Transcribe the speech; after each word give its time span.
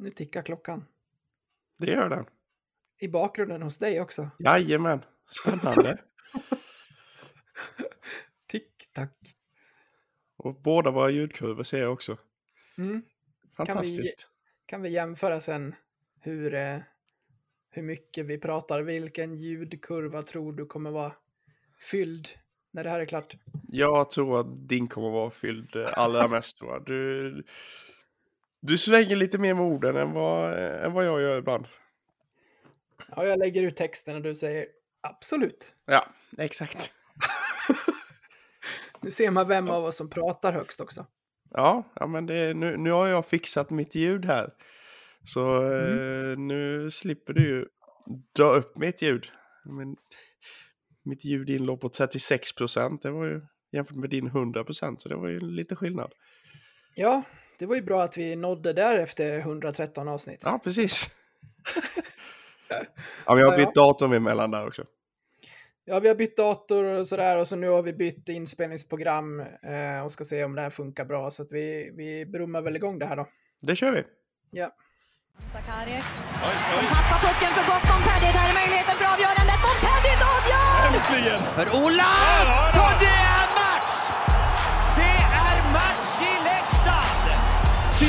Nu 0.00 0.10
tickar 0.10 0.42
klockan. 0.42 0.84
Det 1.78 1.90
gör 1.90 2.08
den. 2.08 2.24
I 2.98 3.08
bakgrunden 3.08 3.62
hos 3.62 3.78
dig 3.78 4.00
också. 4.00 4.30
Jajamän. 4.38 5.04
Spännande. 5.26 5.98
Tick-tack. 8.46 9.36
Och 10.36 10.60
båda 10.60 10.90
våra 10.90 11.10
ljudkurvor 11.10 11.62
ser 11.62 11.82
jag 11.82 11.92
också. 11.92 12.18
Mm. 12.78 13.02
Fantastiskt. 13.56 14.28
Kan 14.66 14.82
vi 14.82 14.88
jämföra 14.88 15.40
sen 15.40 15.74
hur, 16.20 16.54
eh, 16.54 16.78
hur 17.70 17.82
mycket 17.82 18.26
vi 18.26 18.38
pratar? 18.38 18.82
Vilken 18.82 19.34
ljudkurva 19.34 20.22
tror 20.22 20.52
du 20.52 20.66
kommer 20.66 20.90
vara 20.90 21.12
fylld 21.90 22.28
när 22.70 22.84
det 22.84 22.90
här 22.90 23.00
är 23.00 23.06
klart? 23.06 23.34
Jag 23.68 24.10
tror 24.10 24.40
att 24.40 24.68
din 24.68 24.88
kommer 24.88 25.10
vara 25.10 25.30
fylld 25.30 25.76
eh, 25.76 25.88
allra 25.92 26.28
mest. 26.28 26.58
tror 26.58 26.70
jag. 26.70 26.84
Du, 26.84 27.44
du 28.60 28.78
svänger 28.78 29.16
lite 29.16 29.38
mer 29.38 29.54
med 29.54 29.64
orden 29.64 29.96
än 29.96 30.12
vad, 30.12 30.58
än 30.84 30.92
vad 30.92 31.06
jag 31.06 31.20
gör 31.20 31.38
ibland. 31.38 31.66
Ja, 33.16 33.26
jag 33.26 33.38
lägger 33.38 33.62
ut 33.62 33.76
texten 33.76 34.16
och 34.16 34.22
du 34.22 34.34
säger 34.34 34.66
absolut. 35.00 35.72
Ja, 35.86 36.06
exakt. 36.38 36.92
Nu 39.02 39.10
ser 39.10 39.30
man 39.30 39.48
vem 39.48 39.70
av 39.70 39.84
oss 39.84 39.96
som 39.96 40.10
pratar 40.10 40.52
högst 40.52 40.80
också. 40.80 41.06
Ja, 41.50 41.84
ja 41.94 42.06
men 42.06 42.26
det, 42.26 42.54
nu, 42.54 42.76
nu 42.76 42.90
har 42.90 43.06
jag 43.06 43.26
fixat 43.26 43.70
mitt 43.70 43.94
ljud 43.94 44.24
här. 44.24 44.50
Så 45.24 45.62
Mm. 45.62 46.32
eh, 46.32 46.38
nu 46.38 46.90
slipper 46.90 47.32
du 47.32 47.42
ju 47.42 47.66
dra 48.36 48.44
upp 48.44 48.78
mitt 48.78 49.02
ljud. 49.02 49.30
Men, 49.64 49.96
mitt 51.02 51.24
ljud 51.24 51.50
in 51.50 51.64
låg 51.64 51.80
på 51.80 51.88
36 51.88 52.54
procent. 52.54 53.02
Det 53.02 53.10
var 53.10 53.24
ju 53.24 53.40
jämfört 53.72 53.96
med 53.96 54.10
din 54.10 54.26
100 54.26 54.64
procent. 54.64 55.02
Så 55.02 55.08
det 55.08 55.16
var 55.16 55.28
ju 55.28 55.40
lite 55.40 55.76
skillnad. 55.76 56.12
Ja, 56.94 57.22
det 57.60 57.66
var 57.66 57.74
ju 57.74 57.82
bra 57.82 58.02
att 58.02 58.16
vi 58.16 58.36
nådde 58.36 58.72
där 58.72 58.98
efter 58.98 59.38
113 59.38 60.08
avsnitt. 60.08 60.40
Ja, 60.44 60.60
precis. 60.64 61.14
ja, 63.26 63.34
vi 63.34 63.42
har 63.42 63.52
Ja, 63.52 63.56
bytt 63.56 63.74
datum 63.74 64.12
emellan 64.12 64.50
där 64.50 64.66
också. 64.66 64.84
Ja, 65.84 66.00
vi 66.00 66.08
har 66.08 66.14
bytt 66.14 66.36
dator 66.36 66.84
och 66.84 67.08
sådär 67.08 67.36
och 67.36 67.48
så 67.48 67.56
nu 67.56 67.68
har 67.68 67.82
vi 67.82 67.92
bytt 67.92 68.28
inspelningsprogram 68.28 69.40
eh, 69.40 70.04
och 70.04 70.12
ska 70.12 70.24
se 70.24 70.44
om 70.44 70.54
det 70.54 70.62
här 70.62 70.70
funkar 70.70 71.04
bra. 71.04 71.30
Så 71.30 71.42
att 71.42 71.52
vi, 71.52 71.90
vi 71.96 72.26
brummar 72.26 72.62
väl 72.62 72.76
igång 72.76 72.98
det 72.98 73.06
här 73.06 73.16
då. 73.16 73.26
Det 73.62 73.76
kör 73.76 73.92
vi. 73.92 74.04
Ja. 74.50 74.70
Sakaric 75.52 76.04
som 76.74 76.86
tappar 76.94 77.18
pucken 77.26 77.52
för 77.56 77.64
gott. 77.70 77.84
Montpellier, 77.90 78.32
där 78.32 78.48
är 78.50 78.54
möjligheten 78.60 78.94
för 79.00 79.06
avgörandet. 79.14 79.58
Montpellier 79.66 80.18
avgör! 80.34 80.76
Äntligen! 80.86 81.42
För 81.56 81.64
det 83.00 83.16
är 83.36 83.39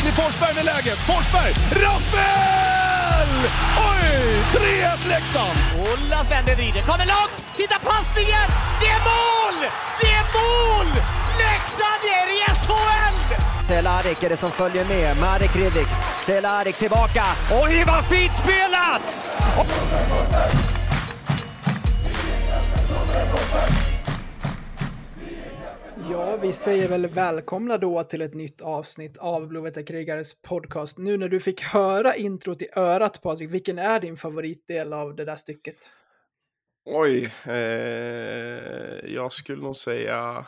Filip 0.02 0.16
Forsberg 0.16 0.56
med 0.56 0.66
läget. 0.66 1.00
Forsberg! 1.00 1.54
Rappel! 1.84 3.32
Oj! 3.90 4.10
3-1 4.52 5.08
Leksand! 5.08 5.58
Olas 5.80 6.32
vänder, 6.32 6.56
vrider, 6.56 6.82
kommer 6.82 7.06
långt! 7.06 7.56
Titta 7.56 7.76
passningen! 7.80 8.48
Det 8.82 8.88
är 8.88 9.02
mål! 9.12 9.58
Det 10.02 10.12
är 10.20 10.26
mål! 10.38 10.88
Leksand 11.44 12.04
är 12.20 12.28
i 12.38 12.40
SHL! 12.62 13.18
Cehlárik 13.68 14.24
är 14.24 14.30
det 14.30 14.38
som 14.38 14.52
följer 14.52 14.86
med. 14.86 15.18
Marek 15.18 15.56
Hrivik. 15.56 15.88
Cehlárik 16.24 16.76
tillbaka. 16.76 17.24
Oj, 17.64 17.84
vad 17.88 18.06
fint 18.06 18.36
spelat! 18.36 19.30
Ja, 26.22 26.38
vi 26.38 26.54
säger 26.54 26.88
väl 26.88 27.08
välkomna 27.08 27.78
då 27.78 28.04
till 28.04 28.22
ett 28.22 28.34
nytt 28.34 28.62
avsnitt 28.62 29.18
av 29.18 29.48
Blåvita 29.48 29.84
krigares 29.84 30.42
podcast. 30.42 30.98
Nu 30.98 31.18
när 31.18 31.30
du 31.30 31.40
fick 31.40 31.62
höra 31.62 32.16
introt 32.16 32.62
i 32.62 32.68
örat 32.76 33.22
Patrik, 33.22 33.52
vilken 33.52 33.80
är 33.80 34.00
din 34.00 34.18
favoritdel 34.18 34.94
av 34.94 35.16
det 35.16 35.26
där 35.26 35.36
stycket? 35.36 35.92
Oj, 36.86 37.34
eh, 37.46 37.54
jag 39.14 39.34
skulle 39.34 39.64
nog 39.64 39.76
säga 39.76 40.46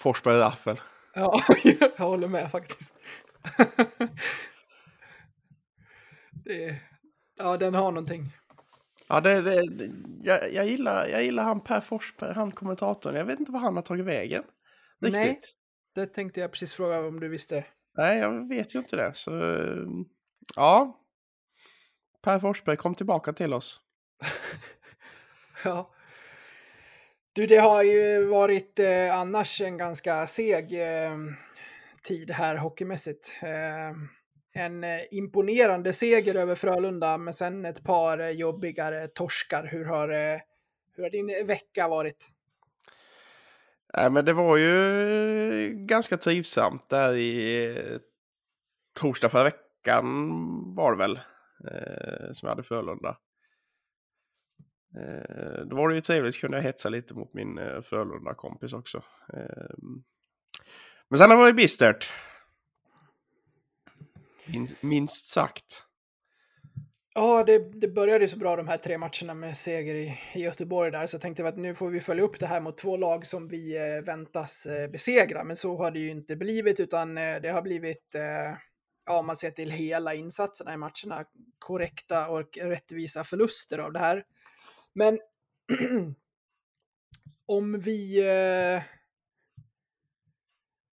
Forsberg 0.00 0.38
Raffel. 0.38 0.80
Ja, 1.14 1.40
jag 1.98 2.06
håller 2.06 2.28
med 2.28 2.50
faktiskt. 2.50 2.94
det, 6.44 6.76
ja, 7.38 7.56
den 7.56 7.74
har 7.74 7.92
någonting. 7.92 8.32
Ja, 9.10 9.20
det, 9.20 9.42
det, 9.42 9.90
jag, 10.22 10.52
jag, 10.52 10.66
gillar, 10.66 11.06
jag 11.06 11.24
gillar 11.24 11.42
han 11.44 11.60
Per 11.60 11.80
Forsberg, 11.80 12.34
han 12.34 12.52
kommentatorn. 12.52 13.14
Jag 13.14 13.24
vet 13.24 13.40
inte 13.40 13.52
vad 13.52 13.62
han 13.62 13.76
har 13.76 13.82
tagit 13.82 14.04
vägen. 14.04 14.42
Riktigt. 15.00 15.20
Nej. 15.20 15.26
Nej, 15.26 15.40
Det 15.94 16.06
tänkte 16.06 16.40
jag 16.40 16.52
precis 16.52 16.74
fråga 16.74 16.98
om 17.00 17.20
du 17.20 17.28
visste. 17.28 17.64
jag 17.94 18.48
vet 18.48 18.74
ju 18.74 18.78
inte 18.78 18.96
det. 18.96 19.14
Så 19.14 19.30
ja, 20.56 21.00
Per 22.22 22.38
Forsberg, 22.38 22.76
kom 22.76 22.94
tillbaka 22.94 23.32
till 23.32 23.52
oss. 23.52 23.80
Ja. 25.64 25.90
Du, 27.32 27.46
det 27.46 27.56
har 27.56 27.82
ju 27.82 28.24
varit 28.24 28.78
eh, 28.78 29.16
annars 29.16 29.60
en 29.60 29.76
ganska 29.76 30.26
seg 30.26 30.72
eh, 30.72 31.16
tid 32.02 32.30
här 32.30 32.56
hockeymässigt. 32.56 33.34
Eh, 33.42 33.96
en 34.52 34.84
eh, 34.84 35.00
imponerande 35.10 35.92
seger 35.92 36.34
över 36.34 36.54
Frölunda, 36.54 37.18
men 37.18 37.32
sen 37.32 37.64
ett 37.64 37.84
par 37.84 38.18
eh, 38.18 38.30
jobbigare 38.30 39.06
torskar. 39.06 39.64
Hur 39.64 39.84
har, 39.84 40.08
eh, 40.08 40.40
hur 40.96 41.02
har 41.02 41.10
din 41.10 41.46
vecka 41.46 41.88
varit? 41.88 42.28
Nej, 43.96 44.10
men 44.10 44.24
det 44.24 44.32
var 44.32 44.56
ju 44.56 45.74
ganska 45.74 46.16
trivsamt 46.16 46.88
där 46.88 47.14
i 47.14 48.00
torsdag 49.00 49.28
förra 49.28 49.44
veckan 49.44 50.04
var 50.74 50.92
det 50.92 50.98
väl. 50.98 51.20
Eh, 51.70 52.32
som 52.32 52.46
jag 52.46 52.48
hade 52.48 52.62
Frölunda. 52.62 53.16
Eh, 54.96 55.64
då 55.66 55.76
var 55.76 55.88
det 55.88 55.94
ju 55.94 56.00
trevligt, 56.00 56.40
kunde 56.40 56.56
jag 56.56 56.64
hetsa 56.64 56.88
lite 56.88 57.14
mot 57.14 57.34
min 57.34 57.58
eh, 57.58 57.80
Frölunda-kompis 57.80 58.72
också. 58.72 59.02
Eh, 59.32 59.74
men 61.08 61.18
sen 61.18 61.30
har 61.30 61.36
det 61.36 61.42
varit 61.42 61.56
bistert. 61.56 62.10
Minst 64.80 65.26
sagt. 65.26 65.84
Ja, 67.14 67.44
det, 67.44 67.80
det 67.80 67.88
började 67.88 68.24
ju 68.24 68.28
så 68.28 68.38
bra 68.38 68.56
de 68.56 68.68
här 68.68 68.76
tre 68.76 68.98
matcherna 68.98 69.34
med 69.34 69.56
seger 69.56 69.94
i, 69.94 70.18
i 70.34 70.40
Göteborg 70.40 70.90
där, 70.90 71.06
så 71.06 71.14
jag 71.14 71.22
tänkte 71.22 71.48
att 71.48 71.56
nu 71.56 71.74
får 71.74 71.88
vi 71.88 72.00
följa 72.00 72.24
upp 72.24 72.40
det 72.40 72.46
här 72.46 72.60
mot 72.60 72.78
två 72.78 72.96
lag 72.96 73.26
som 73.26 73.48
vi 73.48 73.76
eh, 73.76 74.04
väntas 74.04 74.66
eh, 74.66 74.90
besegra, 74.90 75.44
men 75.44 75.56
så 75.56 75.76
har 75.76 75.90
det 75.90 75.98
ju 75.98 76.10
inte 76.10 76.36
blivit, 76.36 76.80
utan 76.80 77.18
eh, 77.18 77.40
det 77.40 77.48
har 77.48 77.62
blivit, 77.62 78.14
eh, 78.14 78.22
ja, 79.06 79.18
om 79.18 79.26
man 79.26 79.36
ser 79.36 79.50
till 79.50 79.70
hela 79.70 80.14
insatserna 80.14 80.74
i 80.74 80.76
matcherna, 80.76 81.24
korrekta 81.58 82.28
och 82.28 82.58
rättvisa 82.58 83.24
förluster 83.24 83.78
av 83.78 83.92
det 83.92 83.98
här. 83.98 84.24
Men 84.92 85.18
om 87.46 87.80
vi... 87.80 88.28
Eh, 88.28 88.82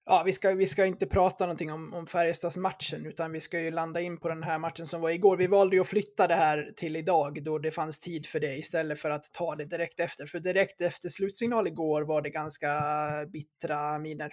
Ja, 0.04 0.22
vi 0.26 0.32
ska, 0.32 0.54
vi 0.54 0.66
ska 0.66 0.86
inte 0.86 1.06
prata 1.06 1.44
någonting 1.44 1.72
om, 1.72 1.94
om 1.94 2.06
Färjestads-matchen, 2.06 3.06
utan 3.06 3.32
vi 3.32 3.40
ska 3.40 3.60
ju 3.60 3.70
landa 3.70 4.00
in 4.00 4.20
på 4.20 4.28
den 4.28 4.42
här 4.42 4.58
matchen 4.58 4.86
som 4.86 5.00
var 5.00 5.10
igår. 5.10 5.36
Vi 5.36 5.46
valde 5.46 5.76
ju 5.76 5.82
att 5.82 5.88
flytta 5.88 6.26
det 6.26 6.34
här 6.34 6.72
till 6.76 6.96
idag 6.96 7.44
då 7.44 7.58
det 7.58 7.70
fanns 7.70 8.00
tid 8.00 8.26
för 8.26 8.40
det 8.40 8.56
istället 8.56 9.00
för 9.00 9.10
att 9.10 9.32
ta 9.32 9.56
det 9.56 9.64
direkt 9.64 10.00
efter. 10.00 10.26
För 10.26 10.40
direkt 10.40 10.80
efter 10.80 11.08
slutsignal 11.08 11.66
igår 11.66 12.02
var 12.02 12.22
det 12.22 12.30
ganska 12.30 12.82
bittra 13.32 13.98
miner. 13.98 14.30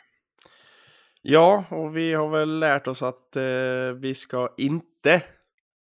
Ja, 1.21 1.63
och 1.69 1.97
vi 1.97 2.13
har 2.13 2.29
väl 2.29 2.59
lärt 2.59 2.87
oss 2.87 3.01
att 3.01 3.35
eh, 3.35 3.91
vi 4.01 4.15
ska 4.15 4.53
inte 4.57 5.21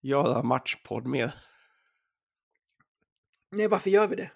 göra 0.03 0.43
matchpodd 0.43 1.07
mer. 1.07 1.35
Nej, 3.51 3.69
varför 3.69 3.91
gör 3.91 4.09
vi 4.09 4.17
det? 4.17 4.31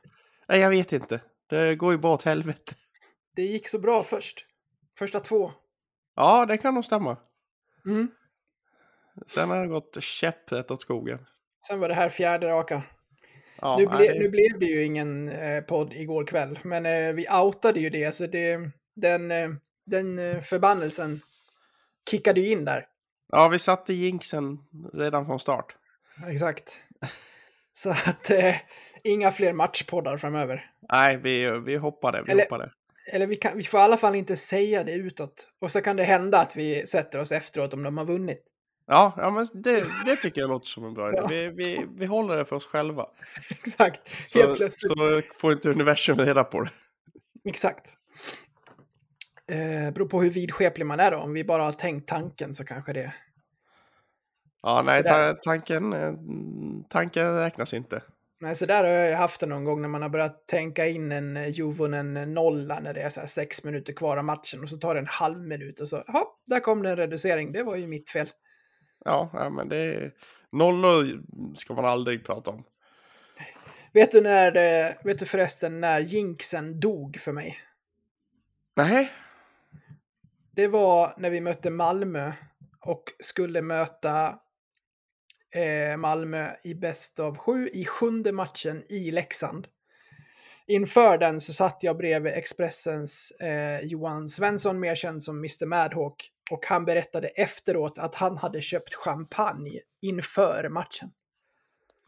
Nej, 0.48 0.60
jag 0.60 0.70
vet 0.70 0.92
inte. 0.92 1.20
Det 1.46 1.76
går 1.76 1.92
ju 1.92 1.98
bara 1.98 2.14
åt 2.14 2.22
helvete. 2.22 2.74
Det 3.36 3.42
gick 3.42 3.68
så 3.68 3.78
bra 3.78 4.04
först. 4.04 4.46
Första 5.00 5.20
två. 5.20 5.52
Ja, 6.16 6.46
det 6.46 6.56
kan 6.58 6.74
nog 6.74 6.84
stämma. 6.84 7.16
Mm. 7.86 8.08
Sen 9.26 9.48
har 9.48 9.60
det 9.60 9.66
gått 9.66 10.02
käpprätt 10.02 10.70
åt 10.70 10.82
skogen. 10.82 11.26
Sen 11.68 11.80
var 11.80 11.88
det 11.88 11.94
här 11.94 12.08
fjärde 12.08 12.46
raka. 12.48 12.82
Ja, 13.60 13.76
nu, 13.78 13.86
ble, 13.86 14.18
nu 14.18 14.28
blev 14.28 14.58
det 14.58 14.66
ju 14.66 14.84
ingen 14.84 15.28
eh, 15.28 15.62
podd 15.64 15.92
igår 15.92 16.26
kväll, 16.26 16.58
men 16.64 16.86
eh, 16.86 17.12
vi 17.12 17.26
outade 17.42 17.80
ju 17.80 17.90
det, 17.90 18.14
så 18.14 18.26
det, 18.26 18.70
den, 18.96 19.30
eh, 19.30 19.50
den 19.86 20.18
eh, 20.18 20.40
förbannelsen 20.40 21.20
kickade 22.10 22.40
ju 22.40 22.48
in 22.52 22.64
där. 22.64 22.86
ja, 23.28 23.48
vi 23.48 23.58
satte 23.58 23.94
jinxen 23.94 24.58
redan 24.94 25.26
från 25.26 25.40
start. 25.40 25.76
Exakt. 26.28 26.80
Så 27.72 27.90
att 27.90 28.30
eh, 28.30 28.56
inga 29.04 29.32
fler 29.32 29.52
matchpoddar 29.52 30.16
framöver. 30.16 30.70
Nej, 30.92 31.16
vi, 31.16 31.50
vi 31.60 31.76
hoppade. 31.76 32.22
Vi 32.22 32.32
Eller- 32.32 32.42
hoppade. 32.42 32.72
Eller 33.06 33.26
vi, 33.26 33.36
kan, 33.36 33.56
vi 33.56 33.64
får 33.64 33.80
i 33.80 33.82
alla 33.82 33.96
fall 33.96 34.14
inte 34.14 34.36
säga 34.36 34.84
det 34.84 34.92
utåt. 34.92 35.48
Och 35.60 35.72
så 35.72 35.80
kan 35.80 35.96
det 35.96 36.04
hända 36.04 36.40
att 36.40 36.56
vi 36.56 36.86
sätter 36.86 37.20
oss 37.20 37.32
efteråt 37.32 37.74
om 37.74 37.82
de 37.82 37.98
har 37.98 38.04
vunnit. 38.04 38.44
Ja, 38.86 39.12
ja 39.16 39.30
men 39.30 39.46
det, 39.52 39.86
det 40.06 40.16
tycker 40.16 40.40
jag 40.40 40.50
låter 40.50 40.66
som 40.66 40.84
en 40.84 40.94
bra 40.94 41.08
idé. 41.08 41.18
Ja. 41.22 41.26
Vi, 41.28 41.48
vi, 41.48 41.86
vi 41.96 42.06
håller 42.06 42.36
det 42.36 42.44
för 42.44 42.56
oss 42.56 42.66
själva. 42.66 43.06
Exakt. 43.50 44.30
Så, 44.30 44.38
Helt 44.38 44.56
plötsligt. 44.56 44.92
så 44.98 45.22
får 45.38 45.52
inte 45.52 45.70
universum 45.70 46.18
reda 46.18 46.44
på 46.44 46.60
det. 46.60 46.70
Exakt. 47.44 47.96
Eh, 49.46 49.90
beror 49.90 50.08
på 50.08 50.22
hur 50.22 50.30
vidskeplig 50.30 50.86
man 50.86 51.00
är 51.00 51.10
då. 51.10 51.18
Om 51.18 51.32
vi 51.32 51.44
bara 51.44 51.62
har 51.62 51.72
tänkt 51.72 52.08
tanken 52.08 52.54
så 52.54 52.64
kanske 52.64 52.92
det 52.92 53.14
Ja, 54.62 54.82
nej, 54.82 55.02
ta, 55.02 55.34
tanken, 55.42 55.92
eh, 55.92 56.14
tanken 56.88 57.34
räknas 57.34 57.74
inte. 57.74 58.02
Nej, 58.42 58.54
så 58.54 58.66
där 58.66 58.84
har 58.84 58.90
jag 58.90 59.18
haft 59.18 59.40
det 59.40 59.46
någon 59.46 59.64
gång 59.64 59.80
när 59.82 59.88
man 59.88 60.02
har 60.02 60.08
börjat 60.08 60.46
tänka 60.46 60.86
in 60.86 61.12
en 61.12 61.36
eh, 61.36 61.48
Juvonen 61.48 62.34
nolla 62.34 62.80
när 62.80 62.94
det 62.94 63.02
är 63.02 63.08
så 63.08 63.20
här 63.20 63.26
sex 63.26 63.64
minuter 63.64 63.92
kvar 63.92 64.16
av 64.16 64.24
matchen 64.24 64.62
och 64.62 64.68
så 64.70 64.76
tar 64.76 64.94
det 64.94 65.00
en 65.00 65.06
halv 65.06 65.38
minut 65.40 65.80
och 65.80 65.88
så, 65.88 66.04
ja, 66.06 66.38
där 66.46 66.60
kom 66.60 66.82
det 66.82 66.90
en 66.90 66.96
reducering. 66.96 67.52
Det 67.52 67.62
var 67.62 67.76
ju 67.76 67.86
mitt 67.86 68.10
fel. 68.10 68.28
Ja, 69.04 69.30
ja 69.32 69.50
men 69.50 69.68
det 69.68 69.76
är... 69.76 70.12
Nollor 70.52 71.22
ska 71.56 71.74
man 71.74 71.84
aldrig 71.84 72.24
prata 72.26 72.50
om. 72.50 72.64
Vet 73.92 74.10
du 74.10 74.20
när, 74.20 74.50
det- 74.52 74.96
vet 75.04 75.18
du 75.18 75.26
förresten 75.26 75.80
när 75.80 76.00
jinxen 76.00 76.80
dog 76.80 77.16
för 77.20 77.32
mig? 77.32 77.58
Nej, 78.76 79.10
Det 80.52 80.66
var 80.68 81.14
när 81.16 81.30
vi 81.30 81.40
mötte 81.40 81.70
Malmö 81.70 82.32
och 82.80 83.04
skulle 83.20 83.62
möta 83.62 84.38
eh, 85.50 85.96
Malmö 85.96 86.50
i 86.62 86.74
bäst 86.74 87.20
av 87.20 87.36
sju 87.36 87.68
i 87.72 87.84
sjunde 87.84 88.32
matchen 88.32 88.84
i 88.88 89.10
Leksand. 89.10 89.68
Inför 90.66 91.18
den 91.18 91.40
så 91.40 91.52
satt 91.52 91.82
jag 91.82 91.96
bredvid 91.96 92.32
Expressens 92.32 93.30
eh, 93.30 93.80
Johan 93.80 94.28
Svensson, 94.28 94.80
mer 94.80 94.94
känd 94.94 95.22
som 95.22 95.38
Mr 95.38 95.66
Madhawk. 95.66 96.30
Och 96.50 96.66
han 96.66 96.84
berättade 96.84 97.28
efteråt 97.28 97.98
att 97.98 98.14
han 98.14 98.36
hade 98.36 98.60
köpt 98.60 98.94
champagne 98.94 99.80
inför 100.00 100.68
matchen. 100.68 101.10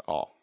ja. 0.07 0.39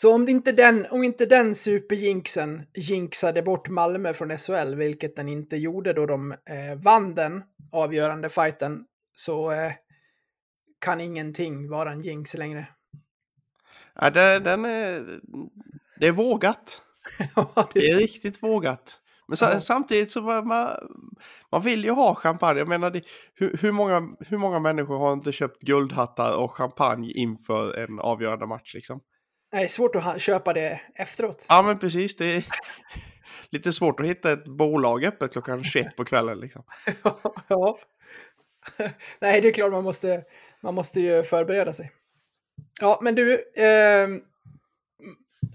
Så 0.00 0.14
om 0.14 0.28
inte 0.28 0.52
den, 0.52 0.86
om 0.90 1.04
inte 1.04 1.26
den 1.26 1.54
superjinxen 1.54 2.62
jinxade 2.74 3.42
bort 3.42 3.68
Malmö 3.68 4.14
från 4.14 4.38
SHL, 4.38 4.74
vilket 4.74 5.16
den 5.16 5.28
inte 5.28 5.56
gjorde 5.56 5.92
då 5.92 6.06
de 6.06 6.32
eh, 6.32 6.78
vann 6.82 7.14
den 7.14 7.42
avgörande 7.72 8.28
fighten, 8.28 8.84
så 9.14 9.50
eh, 9.50 9.72
kan 10.80 11.00
ingenting 11.00 11.68
vara 11.68 11.92
en 11.92 12.00
jinx 12.00 12.34
längre. 12.34 12.66
ja 13.94 14.10
det, 14.10 14.38
den 14.38 14.64
är... 14.64 15.20
Det 16.00 16.06
är 16.06 16.12
vågat. 16.12 16.82
Ja, 17.36 17.68
Det 17.74 17.80
det- 17.80 17.90
är 17.90 17.96
riktigt 17.96 18.42
vågat. 18.42 18.96
Men 19.28 19.36
Ja. 19.40 19.60
samtidigt 19.60 20.10
så 20.10 20.20
var 20.20 20.42
man, 20.42 20.68
man 21.52 21.62
vill 21.62 21.84
ju 21.84 21.90
ha 21.90 22.14
champagne. 22.14 22.58
Jag 22.58 22.68
menar, 22.68 22.90
det, 22.90 23.02
hur, 23.34 23.56
hur, 23.62 23.72
många, 23.72 24.16
hur 24.20 24.38
många 24.38 24.58
människor 24.60 24.98
har 24.98 25.12
inte 25.12 25.32
köpt 25.32 25.62
guldhattar 25.62 26.36
och 26.36 26.52
champagne 26.52 27.12
inför 27.12 27.76
en 27.78 28.00
avgörande 28.00 28.46
match 28.46 28.74
liksom? 28.74 29.00
det 29.50 29.56
är 29.56 29.68
svårt 29.68 29.96
att 29.96 30.20
köpa 30.20 30.52
det 30.52 30.80
efteråt. 30.94 31.46
Ja, 31.48 31.62
men 31.62 31.78
precis. 31.78 32.16
Det 32.16 32.24
är 32.36 32.44
lite 33.50 33.72
svårt 33.72 34.00
att 34.00 34.06
hitta 34.06 34.32
ett 34.32 34.44
bolag 34.44 35.04
öppet 35.04 35.32
klockan 35.32 35.64
21 35.72 35.96
på 35.96 36.04
kvällen 36.04 36.38
liksom. 36.40 36.62
ja. 37.48 37.78
Nej, 39.18 39.40
det 39.40 39.48
är 39.48 39.52
klart 39.52 39.72
man 39.72 39.84
måste, 39.84 40.24
man 40.60 40.74
måste 40.74 41.00
ju 41.00 41.22
förbereda 41.22 41.72
sig. 41.72 41.92
Ja, 42.80 43.00
men 43.02 43.14
du, 43.14 43.44
eh, 43.56 44.08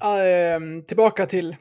eh, 0.10 0.60
tillbaka 0.88 1.26
till 1.26 1.56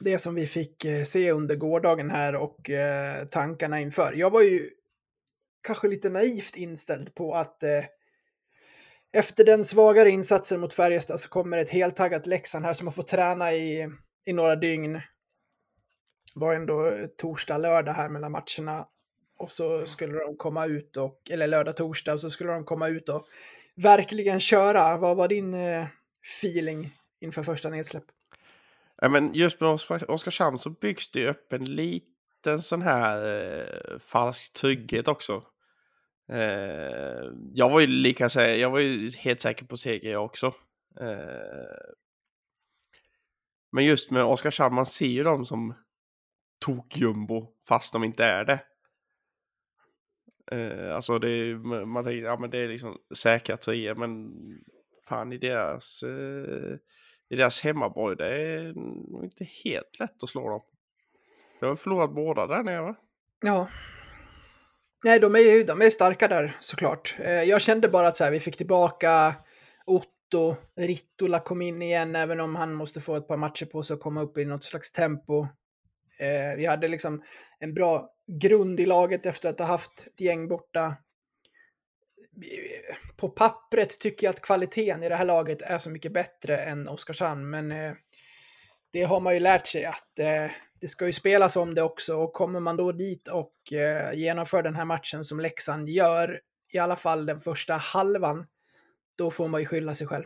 det 0.00 0.18
som 0.18 0.34
vi 0.34 0.46
fick 0.46 0.84
eh, 0.84 1.04
se 1.04 1.32
under 1.32 1.56
gårdagen 1.56 2.10
här 2.10 2.34
och 2.34 2.70
eh, 2.70 3.24
tankarna 3.24 3.80
inför. 3.80 4.12
Jag 4.12 4.30
var 4.30 4.42
ju 4.42 4.70
kanske 5.62 5.88
lite 5.88 6.10
naivt 6.10 6.56
inställd 6.56 7.14
på 7.14 7.34
att 7.34 7.62
eh, 7.62 7.84
efter 9.12 9.44
den 9.44 9.64
svagare 9.64 10.10
insatsen 10.10 10.60
mot 10.60 10.74
Färjestad 10.74 11.20
så 11.20 11.28
kommer 11.28 11.58
ett 11.58 11.70
heltaggat 11.70 12.26
Leksand 12.26 12.64
här 12.64 12.72
som 12.72 12.86
har 12.86 12.92
fått 12.92 13.08
träna 13.08 13.52
i, 13.52 13.88
i 14.24 14.32
några 14.32 14.56
dygn. 14.56 14.92
Det 16.34 16.40
var 16.40 16.54
ändå 16.54 17.08
torsdag, 17.18 17.58
lördag 17.58 17.92
här 17.92 18.08
mellan 18.08 18.32
matcherna. 18.32 18.86
Och 19.38 19.50
så 19.50 19.86
skulle 19.86 20.18
de 20.18 20.36
komma 20.36 20.66
ut 20.66 20.96
och, 20.96 21.30
eller 21.30 21.46
lördag, 21.46 21.76
torsdag, 21.76 22.12
och 22.12 22.20
så 22.20 22.30
skulle 22.30 22.52
de 22.52 22.64
komma 22.64 22.88
ut 22.88 23.08
och 23.08 23.26
verkligen 23.74 24.40
köra. 24.40 24.96
Vad 24.96 25.16
var 25.16 25.28
din 25.28 25.54
eh, 25.54 25.86
feeling 26.40 26.96
inför 27.20 27.42
första 27.42 27.68
nedsläpp? 27.68 28.04
Ja, 29.02 29.08
men 29.08 29.34
just 29.34 29.60
med 29.60 29.78
Oskarshamn 30.08 30.58
så 30.58 30.70
byggs 30.70 31.10
det 31.10 31.20
ju 31.20 31.28
upp 31.28 31.52
en 31.52 31.64
liten 31.64 32.62
sån 32.62 32.82
här 32.82 33.44
eh, 33.50 33.98
falsk 33.98 34.52
trygghet 34.52 35.08
också. 35.08 35.42
Eh, 36.32 37.32
jag 37.54 37.70
var 37.70 37.80
ju 37.80 37.86
lika 37.86 38.28
säker, 38.28 38.60
jag 38.60 38.70
var 38.70 38.80
ju 38.80 39.10
helt 39.10 39.40
säker 39.40 39.64
på 39.64 39.76
seger 39.76 40.12
jag 40.12 40.24
också. 40.24 40.46
Eh, 41.00 41.92
men 43.72 43.84
just 43.84 44.10
med 44.10 44.24
Oskarshamn, 44.24 44.74
man 44.74 44.86
ser 44.86 45.06
ju 45.06 45.22
dem 45.22 45.46
som 45.46 45.74
tokjumbo 46.58 47.52
fast 47.68 47.92
de 47.92 48.04
inte 48.04 48.24
är 48.24 48.44
det. 48.44 48.60
Eh, 50.52 50.96
alltså 50.96 51.18
det 51.18 51.30
är, 51.30 51.54
man 51.84 52.04
tänker, 52.04 52.22
ja 52.22 52.38
men 52.38 52.50
det 52.50 52.58
är 52.58 52.68
liksom 52.68 52.96
säkra 53.16 53.56
treor 53.56 53.94
men 53.94 54.30
fan 55.08 55.32
i 55.32 55.38
deras, 55.38 56.02
eh, 56.02 56.76
i 57.30 57.36
deras 57.36 57.60
hemmaborg, 57.60 58.16
det 58.16 58.28
är 58.28 58.68
inte 59.24 59.44
helt 59.64 59.98
lätt 60.00 60.22
att 60.22 60.28
slå 60.28 60.48
dem. 60.48 60.60
Jag 61.60 61.68
har 61.68 61.76
förlorat 61.76 62.14
båda 62.14 62.46
där 62.46 62.62
nere 62.62 62.80
va? 62.82 62.94
Ja. 63.40 63.68
Nej, 65.04 65.20
de 65.20 65.34
är 65.34 65.38
ju 65.38 65.64
de 65.64 65.82
är 65.82 65.90
starka 65.90 66.28
där 66.28 66.56
såklart. 66.60 67.16
Eh, 67.18 67.42
Jag 67.42 67.60
kände 67.60 67.88
bara 67.88 68.08
att 68.08 68.16
så 68.16 68.24
här, 68.24 68.30
vi 68.30 68.40
fick 68.40 68.56
tillbaka 68.56 69.34
Otto, 69.86 70.56
Rittola 70.76 71.40
kom 71.40 71.62
in 71.62 71.82
igen, 71.82 72.16
även 72.16 72.40
om 72.40 72.56
han 72.56 72.74
måste 72.74 73.00
få 73.00 73.16
ett 73.16 73.28
par 73.28 73.36
matcher 73.36 73.66
på 73.66 73.82
sig 73.82 73.94
att 73.94 74.00
komma 74.00 74.22
upp 74.22 74.38
i 74.38 74.44
något 74.44 74.64
slags 74.64 74.92
tempo. 74.92 75.46
Eh, 76.18 76.56
Vi 76.56 76.66
hade 76.66 76.88
liksom 76.88 77.22
en 77.58 77.74
bra 77.74 78.10
grund 78.26 78.80
i 78.80 78.86
laget 78.86 79.26
efter 79.26 79.48
att 79.48 79.58
ha 79.58 79.66
haft 79.66 80.06
ett 80.06 80.20
gäng 80.20 80.48
borta. 80.48 80.96
På 83.16 83.28
pappret 83.28 84.00
tycker 84.00 84.26
jag 84.26 84.30
att 84.30 84.42
kvaliteten 84.42 85.02
i 85.02 85.08
det 85.08 85.14
här 85.14 85.24
laget 85.24 85.62
är 85.62 85.78
så 85.78 85.90
mycket 85.90 86.12
bättre 86.12 86.58
än 86.58 86.88
Oskarshamn, 86.88 87.50
men 87.50 87.72
eh, 87.72 87.92
det 88.92 89.02
har 89.02 89.20
man 89.20 89.34
ju 89.34 89.40
lärt 89.40 89.66
sig 89.66 89.84
att 89.84 90.18
eh, 90.18 90.50
det 90.80 90.88
ska 90.88 91.06
ju 91.06 91.12
spelas 91.12 91.56
om 91.56 91.74
det 91.74 91.82
också 91.82 92.16
och 92.16 92.32
kommer 92.32 92.60
man 92.60 92.76
då 92.76 92.92
dit 92.92 93.28
och 93.28 93.72
eh, 93.72 94.12
genomför 94.12 94.62
den 94.62 94.76
här 94.76 94.84
matchen 94.84 95.24
som 95.24 95.40
Leksand 95.40 95.88
gör, 95.88 96.40
i 96.72 96.78
alla 96.78 96.96
fall 96.96 97.26
den 97.26 97.40
första 97.40 97.74
halvan, 97.74 98.46
då 99.16 99.30
får 99.30 99.48
man 99.48 99.60
ju 99.60 99.66
skylla 99.66 99.94
sig 99.94 100.06
själv. 100.06 100.24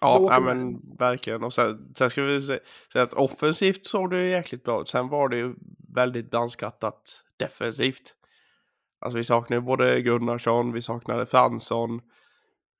Ja, 0.00 0.28
ja 0.30 0.40
men 0.40 0.80
verkligen. 0.98 1.44
Och 1.44 1.54
sen, 1.54 1.94
sen 1.94 2.10
ska 2.10 2.22
vi 2.22 2.40
säga 2.40 2.60
att 2.94 3.12
offensivt 3.12 3.86
såg 3.86 4.10
det 4.10 4.18
ju 4.18 4.30
jäkligt 4.30 4.64
bra 4.64 4.80
ut. 4.80 4.88
Sen 4.88 5.08
var 5.08 5.28
det 5.28 5.36
ju 5.36 5.54
väldigt 5.94 6.30
brandskattat 6.30 7.22
defensivt. 7.36 8.14
Alltså 8.98 9.18
vi 9.18 9.24
saknade 9.24 9.62
både 9.62 10.00
Gunnarsson, 10.00 10.72
vi 10.72 10.82
saknade 10.82 11.26
Fransson. 11.26 12.00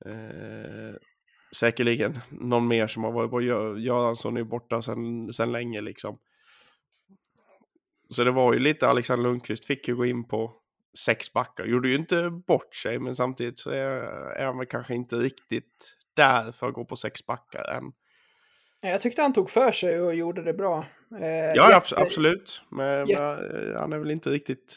Eh, 0.07 0.95
säkerligen 1.57 2.19
någon 2.31 2.69
mer 2.69 2.87
som 2.87 3.05
har 3.05 3.13
varit 3.13 3.31
på 3.31 3.41
Gö- 3.41 3.79
Göransson 3.79 4.37
är 4.37 4.45
borta 4.45 4.83
sen, 4.83 5.33
sen 5.33 5.53
länge 5.53 5.81
liksom. 5.81 6.19
Så 8.11 8.25
det 8.25 8.31
var 8.31 8.53
ju 8.53 8.59
lite 8.59 8.89
Alexander 8.89 9.23
Lundqvist 9.23 9.65
fick 9.65 9.89
ju 9.89 9.97
gå 9.97 10.07
in 10.07 10.29
på 10.29 10.53
sex 10.99 11.33
backar. 11.33 11.65
Gjorde 11.65 11.89
ju 11.89 11.95
inte 11.95 12.31
bort 12.31 12.75
sig 12.75 12.99
men 12.99 13.17
samtidigt 13.17 13.59
så 13.59 13.71
är, 13.71 13.91
är 14.37 14.47
han 14.47 14.59
väl 14.59 14.67
kanske 14.67 14.95
inte 14.95 15.17
riktigt 15.17 15.96
där 16.17 16.53
för 16.53 16.69
att 16.69 16.75
gå 16.75 16.85
på 16.85 16.97
sex 16.97 17.27
backar 17.27 17.65
än. 17.77 17.85
Jag 18.81 19.01
tyckte 19.01 19.23
han 19.23 19.33
tog 19.33 19.51
för 19.51 19.73
sig 19.73 20.01
och 20.01 20.15
gjorde 20.15 20.43
det 20.43 20.53
bra. 20.55 20.85
Eh, 21.21 21.27
Ja, 21.27 21.71
jätte- 21.73 21.75
abs- 21.95 21.95
absolut. 22.03 22.63
Men, 22.71 23.07
jätte- 23.07 23.23
men 23.23 23.71
eh, 23.75 23.81
han 23.81 23.93
är 23.93 23.99
väl 23.99 24.11
inte 24.11 24.31
riktigt 24.31 24.77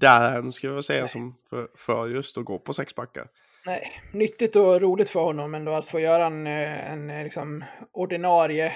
där 0.00 0.38
än, 0.38 0.52
ska 0.52 0.66
jag 0.66 0.84
säga, 0.84 1.00
Nej. 1.00 1.08
som 1.08 1.34
för, 1.50 1.68
för 1.76 2.08
just 2.08 2.38
att 2.38 2.44
gå 2.44 2.58
på 2.58 2.72
sex 2.72 2.94
backar. 2.94 3.28
Nej, 3.66 3.92
nyttigt 4.12 4.56
och 4.56 4.80
roligt 4.80 5.10
för 5.10 5.20
honom 5.20 5.54
ändå 5.54 5.72
att 5.72 5.84
få 5.84 6.00
göra 6.00 6.26
en, 6.26 6.46
eh, 6.46 6.92
en 6.92 7.10
eh, 7.10 7.24
liksom, 7.24 7.64
ordinarie 7.92 8.72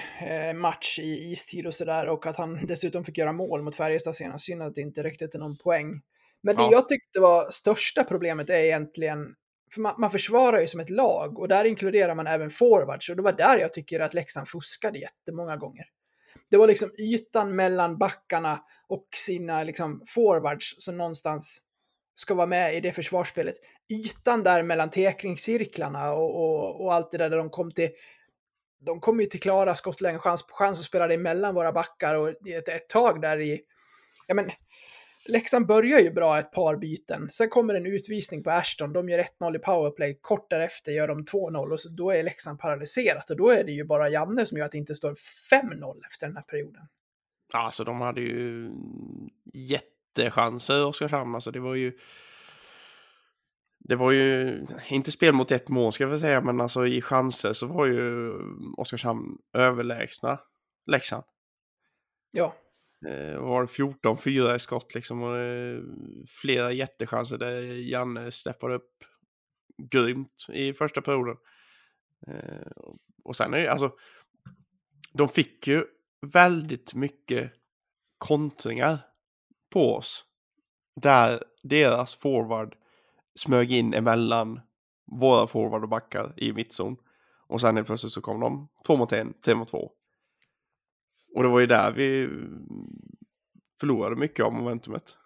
match 0.55 0.99
i 0.99 1.31
istid 1.31 1.67
och 1.67 1.73
sådär 1.73 2.07
och 2.09 2.25
att 2.25 2.37
han 2.37 2.59
dessutom 2.67 3.03
fick 3.05 3.17
göra 3.17 3.33
mål 3.33 3.61
mot 3.61 3.75
Färjestad 3.75 4.15
senast. 4.15 4.45
Synd 4.45 4.61
att 4.63 4.75
det 4.75 4.81
inte 4.81 5.03
räckte 5.03 5.27
till 5.27 5.39
någon 5.39 5.57
poäng. 5.57 6.01
Men 6.43 6.55
det 6.55 6.61
Ja. 6.63 6.69
jag 6.71 6.89
tyckte 6.89 7.19
var 7.19 7.51
största 7.51 8.03
problemet 8.03 8.49
är 8.49 8.57
egentligen, 8.63 9.35
för 9.73 9.81
man, 9.81 9.95
man 9.97 10.11
försvarar 10.11 10.59
ju 10.59 10.67
som 10.67 10.79
ett 10.79 10.89
lag 10.89 11.39
och 11.39 11.47
där 11.47 11.65
inkluderar 11.65 12.15
man 12.15 12.27
även 12.27 12.49
forwards 12.49 13.09
och 13.09 13.15
det 13.15 13.21
var 13.21 13.31
där 13.31 13.57
jag 13.57 13.73
tycker 13.73 13.99
att 13.99 14.13
Leksand 14.13 14.49
fuskade 14.49 14.99
jättemånga 14.99 15.57
gånger. 15.57 15.85
Det 16.49 16.57
var 16.57 16.67
liksom 16.67 16.91
ytan 16.99 17.55
mellan 17.55 17.97
backarna 17.97 18.63
och 18.87 19.07
sina 19.15 19.63
liksom 19.63 20.03
forwards 20.07 20.75
som 20.79 20.97
någonstans 20.97 21.61
ska 22.13 22.33
vara 22.33 22.47
med 22.47 22.75
i 22.75 22.79
det 22.79 22.91
försvarsspelet. 22.91 23.55
Ytan 23.89 24.43
där 24.43 24.63
mellan 24.63 24.89
tekningscirklarna 24.89 26.13
och, 26.13 26.35
och, 26.35 26.81
och 26.81 26.93
allt 26.93 27.11
det 27.11 27.17
där 27.17 27.29
där 27.29 27.37
de 27.37 27.49
kom 27.49 27.71
till 27.71 27.89
de 28.85 28.99
kom 28.99 29.19
ju 29.19 29.25
till 29.25 29.41
klara 29.41 29.75
skottlägen, 29.75 30.19
chans 30.19 30.47
på 30.47 30.53
chans 30.53 30.79
och 30.79 30.85
spelade 30.85 31.13
emellan 31.13 31.55
våra 31.55 31.71
backar 31.71 32.15
och 32.15 32.29
ett, 32.29 32.69
ett 32.69 32.89
tag 32.89 33.21
där 33.21 33.39
i... 33.39 33.61
Ja 34.27 34.35
men, 34.35 34.51
Leksand 35.25 35.67
börjar 35.67 35.99
ju 35.99 36.11
bra 36.11 36.39
ett 36.39 36.51
par 36.51 36.75
byten. 36.75 37.29
Sen 37.31 37.49
kommer 37.49 37.73
en 37.73 37.85
utvisning 37.85 38.43
på 38.43 38.51
Ashton. 38.51 38.93
De 38.93 39.09
gör 39.09 39.19
1-0 39.39 39.55
i 39.55 39.59
powerplay. 39.59 40.19
Kort 40.21 40.49
därefter 40.49 40.91
gör 40.91 41.07
de 41.07 41.25
2-0 41.25 41.71
och 41.71 41.79
så, 41.79 41.89
då 41.89 42.11
är 42.11 42.23
Leksand 42.23 42.59
paralyserat. 42.59 43.29
Och 43.29 43.37
då 43.37 43.49
är 43.49 43.63
det 43.63 43.71
ju 43.71 43.83
bara 43.83 44.09
Janne 44.09 44.45
som 44.45 44.57
gör 44.57 44.65
att 44.65 44.71
det 44.71 44.77
inte 44.77 44.95
står 44.95 45.13
5-0 45.51 46.01
efter 46.07 46.27
den 46.27 46.35
här 46.35 46.43
perioden. 46.43 46.81
Alltså 47.53 47.83
de 47.83 48.01
hade 48.01 48.21
ju 48.21 48.71
jättechanser 49.53 50.85
Oskarshamn. 50.85 51.35
Alltså 51.35 51.51
det 51.51 51.59
var 51.59 51.75
ju... 51.75 51.97
det 53.79 53.95
var 53.95 54.11
ju 54.11 54.59
inte 54.89 55.11
spel 55.11 55.33
mot 55.33 55.51
ett 55.51 55.69
mål 55.69 55.93
ska 55.93 56.03
jag 56.03 56.09
väl 56.09 56.19
säga, 56.19 56.41
men 56.41 56.61
alltså 56.61 56.87
i 56.87 57.01
chanser 57.01 57.53
så 57.53 57.67
var 57.67 57.85
ju 57.85 58.33
Oskarshamn 58.77 59.37
överlägsna 59.53 60.39
Leksand. 60.85 61.23
Ja. 62.31 62.55
Eh, 63.05 63.39
var 63.39 63.65
14-4 63.65 64.55
i 64.55 64.59
skott 64.59 64.95
liksom 64.95 65.23
och 65.23 65.37
eh, 65.37 65.81
flera 66.41 66.71
jättechanser 66.71 67.37
där 67.37 67.61
Janne 67.61 68.31
steppade 68.31 68.75
upp 68.75 68.91
grymt 69.91 70.45
i 70.53 70.73
första 70.73 71.01
perioden. 71.01 71.35
Eh, 72.27 72.71
och 73.23 73.35
sen 73.35 73.53
är 73.53 73.59
det 73.59 73.71
alltså, 73.71 73.91
de 75.13 75.27
fick 75.27 75.67
ju 75.67 75.85
väldigt 76.33 76.93
mycket 76.93 77.51
kontringar 78.17 78.99
på 79.73 79.95
oss. 79.95 80.25
Där 81.01 81.43
deras 81.63 82.15
forward 82.15 82.75
smög 83.35 83.71
in 83.71 83.93
emellan 83.93 84.59
våra 85.19 85.47
forward 85.47 85.83
och 85.83 85.89
backar 85.89 86.33
i 86.37 86.53
mittzon. 86.53 86.97
Och 87.47 87.61
sen 87.61 87.75
helt 87.75 87.87
plötsligt 87.87 88.13
så 88.13 88.21
kom 88.21 88.39
de 88.39 88.69
två 88.87 88.95
mot 88.95 89.11
en, 89.11 89.33
tre 89.45 89.55
mot 89.55 89.67
två. 89.67 89.91
Och 91.35 91.43
det 91.43 91.49
var 91.49 91.59
ju 91.59 91.67
där 91.67 91.91
vi 91.91 92.29
förlorade 93.79 94.15
mycket 94.15 94.45
av 94.45 94.53
momentumet. 94.53 95.17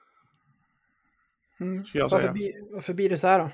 Mm. 1.59 1.85
Jag 1.93 2.09
Varför, 2.09 2.33
blir, 2.33 2.73
varför 2.73 2.93
blir 2.93 3.09
det 3.09 3.17
så 3.17 3.27
här 3.27 3.39
då? 3.39 3.51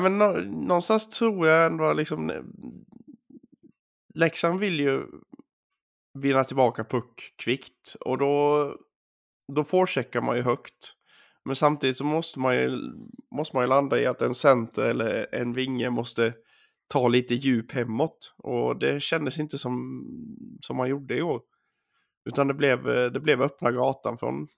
Men 0.00 0.18
nå- 0.18 0.40
någonstans 0.66 1.08
tror 1.08 1.46
jag 1.46 1.66
ändå 1.66 1.92
liksom 1.92 2.32
Leksand 4.14 4.60
vill 4.60 4.80
ju 4.80 5.02
vinna 6.14 6.44
tillbaka 6.44 6.84
puck 6.84 7.34
kvickt 7.36 7.96
och 8.00 8.18
då, 8.18 8.76
då 9.52 9.64
forecheckar 9.64 10.20
man 10.20 10.36
ju 10.36 10.42
högt. 10.42 10.94
Men 11.44 11.56
samtidigt 11.56 11.96
så 11.96 12.04
måste 12.04 12.38
man 12.38 12.56
ju, 12.56 12.78
måste 13.34 13.56
man 13.56 13.64
ju 13.64 13.68
landa 13.68 14.00
i 14.00 14.06
att 14.06 14.22
en 14.22 14.34
center 14.34 14.82
eller 14.90 15.34
en 15.34 15.52
vinge 15.52 15.90
måste 15.90 16.34
ta 16.90 17.08
lite 17.08 17.34
djup 17.34 17.72
hemåt. 17.72 18.34
Och 18.36 18.78
det 18.78 19.02
kändes 19.02 19.38
inte 19.38 19.58
som, 19.58 20.04
som 20.62 20.76
man 20.76 20.88
gjorde 20.88 21.16
i 21.16 21.22
år. 21.22 21.42
Utan 22.24 22.48
det 22.48 22.54
blev, 22.54 22.88
eh, 22.88 23.10
det 23.10 23.20
blev 23.20 23.42
öppna 23.42 23.72
gatan 23.72 24.18
från 24.18 24.48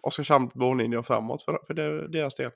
Oskarshamn 0.00 0.50
till 0.50 0.96
och 0.98 1.06
framåt 1.06 1.42
för, 1.42 1.58
för 1.66 1.74
deras 2.08 2.34
del. 2.34 2.50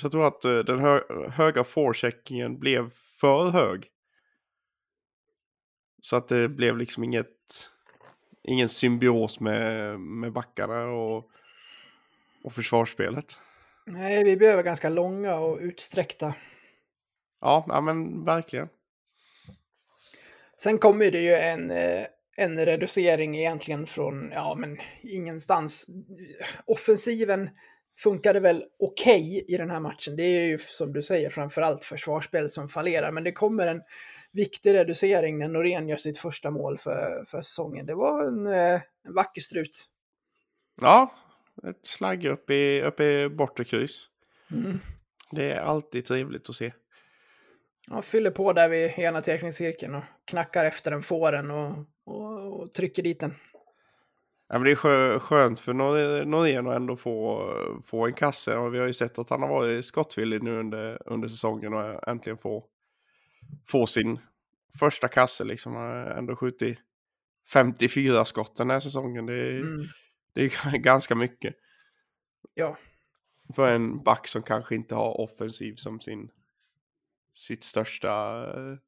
Så 0.00 0.04
jag 0.04 0.12
tror 0.12 0.26
att 0.26 0.44
eh, 0.44 0.58
den 0.58 0.78
hö 0.78 1.00
höga 1.30 1.64
forecheckingen 1.64 2.58
blev 2.58 2.90
för 3.20 3.48
hög. 3.48 3.90
Så 6.02 6.16
att 6.16 6.28
det 6.28 6.48
blev 6.48 6.78
liksom 6.78 7.04
inget, 7.04 7.70
ingen 8.42 8.68
symbios 8.68 9.40
med, 9.40 10.00
med 10.00 10.32
backarna 10.32 10.84
och, 10.84 11.30
och 12.44 12.52
försvarsspelet. 12.52 13.40
Nej, 13.86 14.24
vi 14.24 14.36
behöver 14.36 14.62
ganska 14.62 14.88
långa 14.88 15.34
och 15.34 15.58
utsträckta. 15.60 16.34
Ja, 17.44 17.64
ja 17.68 17.80
men 17.80 18.24
verkligen. 18.24 18.68
Sen 20.56 20.78
kommer 20.78 21.10
det 21.10 21.18
ju 21.18 21.34
en, 21.34 21.70
eh, 21.70 22.06
en 22.36 22.64
reducering 22.64 23.38
egentligen 23.38 23.86
från, 23.86 24.30
ja 24.34 24.54
men 24.54 24.78
ingenstans. 25.02 25.86
Offensiven 26.66 27.50
funkade 27.98 28.40
väl 28.40 28.64
okej 28.78 29.44
i 29.48 29.56
den 29.56 29.70
här 29.70 29.80
matchen. 29.80 30.16
Det 30.16 30.22
är 30.22 30.46
ju 30.46 30.58
som 30.58 30.92
du 30.92 31.02
säger 31.02 31.30
framförallt 31.30 31.84
försvarsspelet 31.84 32.52
som 32.52 32.68
fallerar, 32.68 33.12
men 33.12 33.24
det 33.24 33.32
kommer 33.32 33.66
en 33.66 33.82
viktig 34.32 34.74
reducering 34.74 35.38
när 35.38 35.48
Norén 35.48 35.88
gör 35.88 35.96
sitt 35.96 36.18
första 36.18 36.50
mål 36.50 36.78
för, 36.78 37.24
för 37.26 37.42
säsongen. 37.42 37.86
Det 37.86 37.94
var 37.94 38.26
en, 38.26 38.46
eh, 38.46 38.80
en 39.04 39.14
vacker 39.14 39.40
strut. 39.40 39.84
Ja, 40.80 41.14
ett 41.68 41.86
slagg 41.86 42.24
upp 42.24 42.50
i, 42.50 42.82
upp 42.82 43.00
i 43.00 43.28
bortre 43.28 43.64
kryss. 43.64 44.06
Mm. 44.50 44.78
Det 45.30 45.50
är 45.50 45.60
alltid 45.60 46.04
trevligt 46.04 46.48
att 46.48 46.56
se. 46.56 46.72
Ja, 47.86 48.02
fyller 48.02 48.30
på 48.30 48.52
där 48.52 48.68
vid 48.68 48.98
ena 48.98 49.20
teckningscirkeln 49.20 49.94
och 49.94 50.02
knackar 50.24 50.64
efter 50.64 50.90
den, 50.90 51.02
får 51.02 51.32
den 51.32 51.50
och, 51.50 51.76
och, 52.04 52.60
och 52.60 52.72
trycker 52.72 53.02
dit 53.02 53.20
den. 53.20 53.34
Ja, 54.48 54.54
men 54.58 54.62
det 54.64 54.70
är 54.70 54.74
skö 54.76 55.18
skönt 55.18 55.60
för 55.60 55.72
Nor- 55.72 56.24
Norén 56.24 56.66
att 56.66 56.76
ändå 56.76 56.96
få, 56.96 57.50
få 57.86 58.06
en 58.06 58.12
kasse. 58.14 58.56
Och 58.56 58.74
vi 58.74 58.78
har 58.78 58.86
ju 58.86 58.92
sett 58.94 59.18
att 59.18 59.30
han 59.30 59.42
har 59.42 59.48
varit 59.48 59.84
skottvillig 59.84 60.42
nu 60.42 60.58
under, 60.60 61.02
under 61.06 61.28
säsongen 61.28 61.74
och 61.74 62.08
äntligen 62.08 62.38
få, 62.38 62.64
få 63.66 63.86
sin 63.86 64.18
första 64.78 65.08
kasse. 65.08 65.44
Liksom. 65.44 65.74
Han 65.74 65.84
har 65.84 66.06
ändå 66.06 66.36
skjutit 66.36 66.78
54 67.52 68.24
skott 68.24 68.56
den 68.56 68.70
här 68.70 68.80
säsongen. 68.80 69.26
Det 69.26 69.34
är, 69.34 69.60
Mm. 69.60 69.86
det 70.34 70.44
är 70.44 70.78
ganska 70.78 71.14
mycket. 71.14 71.54
Ja. 72.54 72.76
För 73.54 73.74
en 73.74 74.02
back 74.02 74.26
som 74.26 74.42
kanske 74.42 74.74
inte 74.74 74.94
har 74.94 75.20
offensiv 75.20 75.74
som 75.74 76.00
sin, 76.00 76.30
sitt 77.34 77.64
största 77.64 78.44
eh, 78.44 78.78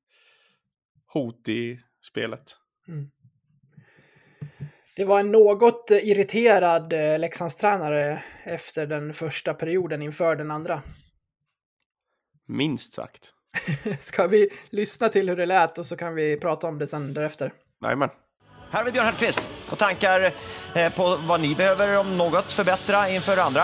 hot 1.06 1.48
i 1.48 1.80
spelet. 2.02 2.56
Det 4.96 5.04
var 5.04 5.20
en 5.20 5.32
något 5.32 5.90
eh, 5.90 6.08
irriterad 6.08 6.92
eh, 6.92 7.18
Leksandstränare 7.18 8.22
efter 8.44 8.86
den 8.86 9.14
första 9.14 9.54
perioden 9.54 10.02
inför 10.02 10.36
den 10.36 10.50
andra. 10.50 10.82
Minst 12.48 12.92
sagt. 12.92 13.32
Ska 14.00 14.26
vi 14.26 14.48
lyssna 14.70 15.08
till 15.08 15.28
hur 15.28 15.36
det 15.36 15.46
lät 15.46 15.78
och 15.78 15.86
så 15.86 15.96
kan 15.96 16.14
vi 16.14 16.36
prata 16.36 16.66
om 16.66 16.78
det 16.78 16.86
sen 16.86 17.14
därefter. 17.14 17.52
Jajamän. 17.82 18.10
Här 18.70 18.78
har 18.78 18.84
vi 18.84 18.92
Björn 18.92 19.06
Hellkvist 19.06 19.50
och 19.70 19.78
tankar 19.78 20.32
på 20.90 21.16
vad 21.16 21.40
ni 21.40 21.54
behöver 21.54 21.98
om 21.98 22.16
något 22.18 22.52
förbättra 22.52 23.08
inför 23.08 23.36
andra. 23.36 23.62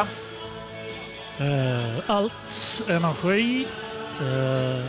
Allt, 2.07 2.83
energi, 2.89 3.67
eh, 4.21 4.85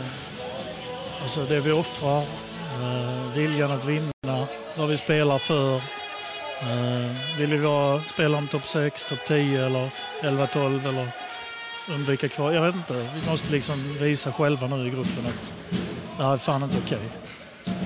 alltså 1.22 1.44
det 1.44 1.60
vi 1.60 1.72
offrar, 1.72 2.22
eh, 2.82 3.32
viljan 3.34 3.70
att 3.70 3.84
vinna, 3.84 4.46
vad 4.76 4.88
vi 4.88 4.96
spelar 4.96 5.38
för. 5.38 5.74
Eh, 6.62 7.38
vill 7.38 7.50
vi 7.50 7.58
vara, 7.58 8.00
spela 8.00 8.38
om 8.38 8.48
topp 8.48 8.66
6, 8.66 9.08
topp 9.08 9.18
10 9.28 9.66
eller 9.66 9.90
11-12 10.22 10.88
eller 10.88 11.08
undvika 11.94 12.28
kvar? 12.28 12.52
Jag 12.52 12.62
vet 12.62 12.74
inte. 12.74 12.94
Vi 12.94 13.30
måste 13.30 13.52
liksom 13.52 13.98
visa 14.00 14.32
själva 14.32 14.66
nu 14.66 14.86
i 14.86 14.90
gruppen 14.90 15.26
att 15.26 15.54
det 16.16 16.24
här 16.24 16.32
är 16.32 16.36
fan 16.36 16.62
inte 16.62 16.76
okej. 16.84 17.10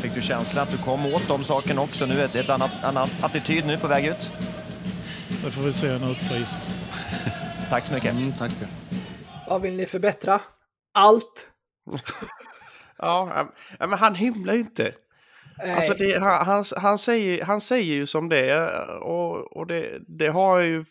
Fick 0.01 0.15
du 0.15 0.23
känslan 0.23 0.63
att 0.63 0.71
du 0.71 0.79
kom 0.79 1.07
åt 1.07 1.29
de 1.29 1.45
sakerna 1.45 1.81
också? 1.81 2.07
Nu 2.07 2.21
är 2.21 2.29
det 2.33 2.41
ett 2.41 2.51
annat, 2.51 2.71
annan 2.83 3.09
attityd 3.23 3.67
nu 3.67 3.79
på 3.79 3.89
väg 3.89 4.07
ut. 4.07 4.31
Det 5.45 5.51
får 5.51 5.63
vi 5.63 5.73
se 5.73 5.99
nu 5.99 6.15
på 6.29 6.37
isen. 6.37 6.61
Tack 7.71 7.87
så 7.87 7.93
mycket. 7.93 8.11
Mm, 8.11 8.33
tack. 8.39 8.53
Vad 9.49 9.63
vill 9.63 9.77
ni 9.77 9.87
förbättra? 9.87 10.41
Allt! 10.99 11.51
Ja, 12.99 13.49
men 13.79 13.93
han 13.93 14.15
hymlar 14.15 14.55
ju 14.55 14.61
inte. 14.61 14.95
Alltså 15.77 15.95
det, 15.95 16.19
han, 16.19 16.47
han, 16.47 16.65
han, 16.77 16.99
säger, 16.99 17.45
han 17.45 17.61
säger 17.61 17.95
ju 17.95 18.07
som 18.07 18.29
det 18.29 18.51
är 18.51 18.89
och, 18.99 19.57
och 19.57 19.67
det, 19.67 19.99
det 20.19 20.27
har 20.27 20.59
ju 20.59 20.85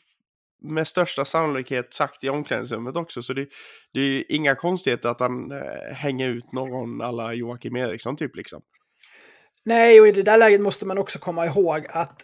med 0.62 0.88
största 0.88 1.26
sannolikhet 1.26 1.94
sagt 1.94 2.24
i 2.24 2.30
omklädningsrummet 2.30 2.96
också. 2.96 3.24
Så 3.24 3.34
det, 3.34 3.48
det 3.94 4.00
är 4.00 4.06
ju 4.06 4.24
inga 4.30 4.56
konstigheter 4.56 5.10
att 5.10 5.20
han 5.20 5.52
eh, 5.52 5.94
hänger 5.96 6.28
ut 6.28 6.52
någon 6.52 7.02
alla 7.02 7.34
Joakim 7.34 7.76
Eriksson 7.76 8.18
typ 8.18 8.36
liksom. 8.36 8.62
Nej, 9.66 10.02
och 10.02 10.08
i 10.08 10.12
det 10.12 10.24
där 10.24 10.38
läget 10.38 10.62
måste 10.62 10.86
man 10.86 10.98
också 10.98 11.20
komma 11.20 11.46
ihåg 11.46 11.86
att 11.90 12.22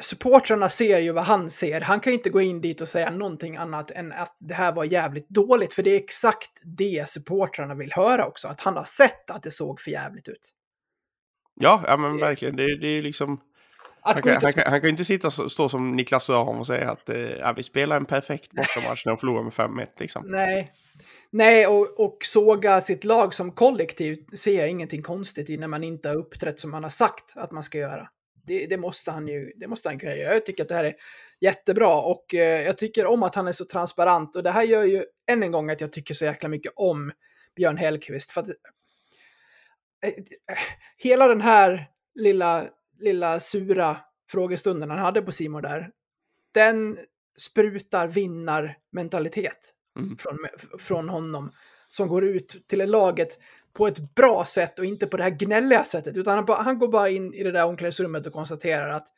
supportrarna 0.00 0.68
ser 0.68 1.00
ju 1.00 1.12
vad 1.12 1.24
han 1.24 1.50
ser. 1.50 1.80
Han 1.80 2.00
kan 2.00 2.12
ju 2.12 2.16
inte 2.16 2.30
gå 2.30 2.40
in 2.40 2.60
dit 2.60 2.80
och 2.80 2.88
säga 2.88 3.10
någonting 3.10 3.56
annat 3.56 3.90
än 3.90 4.12
att 4.12 4.36
det 4.38 4.54
här 4.54 4.72
var 4.72 4.84
jävligt 4.84 5.28
dåligt, 5.28 5.72
för 5.72 5.82
det 5.82 5.90
är 5.90 5.96
exakt 5.96 6.50
det 6.64 7.08
supportrarna 7.08 7.74
vill 7.74 7.92
höra 7.92 8.26
också. 8.26 8.48
Att 8.48 8.60
han 8.60 8.76
har 8.76 8.84
sett 8.84 9.30
att 9.30 9.42
det 9.42 9.50
såg 9.50 9.80
för 9.80 9.90
jävligt 9.90 10.28
ut. 10.28 10.54
Ja, 11.54 11.84
ja 11.86 11.96
men 11.96 12.16
verkligen. 12.16 12.56
Det, 12.56 12.78
det 12.78 12.86
är 12.86 12.92
ju 12.92 13.02
liksom... 13.02 13.40
Han 14.00 14.22
kan, 14.22 14.42
han, 14.42 14.52
kan, 14.52 14.64
han 14.66 14.80
kan 14.80 14.90
inte 14.90 15.04
sitta 15.04 15.28
och 15.28 15.52
stå 15.52 15.68
som 15.68 15.96
Niklas 15.96 16.30
Rahm 16.30 16.58
och 16.58 16.66
säga 16.66 16.90
att 16.90 17.08
eh, 17.08 17.52
vi 17.56 17.62
spelar 17.62 17.96
en 17.96 18.04
perfekt 18.04 18.52
bortamatch 18.52 19.06
när 19.06 19.12
de 19.12 19.18
förlorar 19.18 19.42
med 19.42 19.52
5-1 19.52 19.86
liksom. 19.98 20.24
nej, 20.26 20.68
nej 21.30 21.66
och, 21.66 22.00
och 22.00 22.18
såga 22.24 22.80
sitt 22.80 23.04
lag 23.04 23.34
som 23.34 23.52
kollektiv 23.52 24.24
ser 24.32 24.58
jag 24.58 24.70
ingenting 24.70 25.02
konstigt 25.02 25.50
i 25.50 25.56
när 25.56 25.68
man 25.68 25.84
inte 25.84 26.08
har 26.08 26.16
uppträtt 26.16 26.58
som 26.58 26.70
man 26.70 26.82
har 26.82 26.90
sagt 26.90 27.34
att 27.36 27.50
man 27.52 27.62
ska 27.62 27.78
göra. 27.78 28.08
Det, 28.48 28.66
det 28.66 28.76
måste 28.76 29.10
han 29.10 29.28
ju 29.28 29.52
det 29.56 29.68
måste 29.68 29.88
han 29.88 29.98
kunna 29.98 30.16
göra. 30.16 30.34
Jag 30.34 30.46
tycker 30.46 30.62
att 30.62 30.68
det 30.68 30.74
här 30.74 30.84
är 30.84 30.96
jättebra 31.40 32.00
och 32.00 32.34
eh, 32.34 32.66
jag 32.66 32.78
tycker 32.78 33.06
om 33.06 33.22
att 33.22 33.34
han 33.34 33.48
är 33.48 33.52
så 33.52 33.64
transparent 33.64 34.36
och 34.36 34.42
det 34.42 34.50
här 34.50 34.62
gör 34.62 34.84
ju 34.84 35.04
än 35.30 35.42
en 35.42 35.52
gång 35.52 35.70
att 35.70 35.80
jag 35.80 35.92
tycker 35.92 36.14
så 36.14 36.24
jäkla 36.24 36.48
mycket 36.48 36.72
om 36.76 37.12
Björn 37.56 37.76
Hellkvist. 37.76 38.30
För 38.30 38.40
att, 38.40 38.48
eh, 38.48 38.54
eh, 40.08 40.58
hela 40.96 41.28
den 41.28 41.40
här 41.40 41.86
lilla, 42.14 42.64
lilla 42.98 43.40
sura 43.40 43.96
frågestunden 44.30 44.90
han 44.90 44.98
hade 44.98 45.22
på 45.22 45.32
Simon 45.32 45.62
där, 45.62 45.90
den 46.52 46.96
sprutar 47.38 48.08
vinnarmentalitet 48.08 49.74
Mm. 49.98 50.16
från, 50.18 50.38
från 50.78 51.08
honom 51.08 51.52
som 51.88 52.08
går 52.08 52.24
ut 52.24 52.64
till 52.68 52.90
laget 52.90 53.38
på 53.72 53.86
ett 53.86 54.14
bra 54.14 54.44
sätt 54.44 54.78
och 54.78 54.84
inte 54.84 55.06
på 55.06 55.16
det 55.16 55.22
här 55.22 55.30
gnälliga 55.30 55.84
sättet. 55.84 56.16
Utan 56.16 56.34
han, 56.34 56.44
bara, 56.44 56.62
han 56.62 56.78
går 56.78 56.88
bara 56.88 57.08
in 57.08 57.34
i 57.34 57.42
det 57.42 57.52
där 57.52 57.64
omklädningsrummet 57.64 58.26
och 58.26 58.32
konstaterar 58.32 58.88
att 58.88 59.08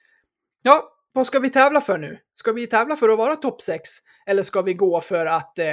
ja, 0.62 0.96
vad 1.12 1.26
ska 1.26 1.38
vi 1.38 1.50
tävla 1.50 1.80
för 1.80 1.98
nu? 1.98 2.18
Ska 2.34 2.52
vi 2.52 2.66
tävla 2.66 2.96
för 2.96 3.08
att 3.08 3.18
vara 3.18 3.36
topp 3.36 3.62
6? 3.62 3.90
Eller 4.26 4.42
ska 4.42 4.62
vi 4.62 4.74
gå 4.74 5.00
för 5.00 5.26
att 5.26 5.58
eh, 5.58 5.66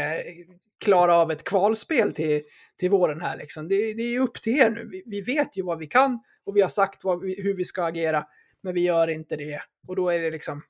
klara 0.84 1.16
av 1.16 1.32
ett 1.32 1.44
kvalspel 1.44 2.14
till, 2.14 2.42
till 2.78 2.90
våren 2.90 3.22
här 3.22 3.38
liksom? 3.38 3.68
Det, 3.68 3.94
det 3.94 4.16
är 4.16 4.20
upp 4.20 4.42
till 4.42 4.60
er 4.60 4.70
nu. 4.70 4.90
Vi, 4.92 5.04
vi, 5.06 5.22
vet 5.22 5.58
ju 5.58 5.64
vad 5.64 5.80
vi 5.80 5.88
kan 5.88 6.20
och 6.46 6.58
vi 6.58 6.62
har 6.62 6.70
sagt 6.70 7.02
vi, 7.22 7.42
hur 7.42 7.54
vi 7.54 7.66
ska 7.66 7.84
agera, 7.84 8.26
men 8.64 8.74
vi 8.74 8.82
gör 8.82 9.08
inte 9.08 9.36
det. 9.36 9.62
Och 9.88 9.96
då 9.96 10.10
är 10.10 10.20
det 10.20 10.32
liksom, 10.32 10.62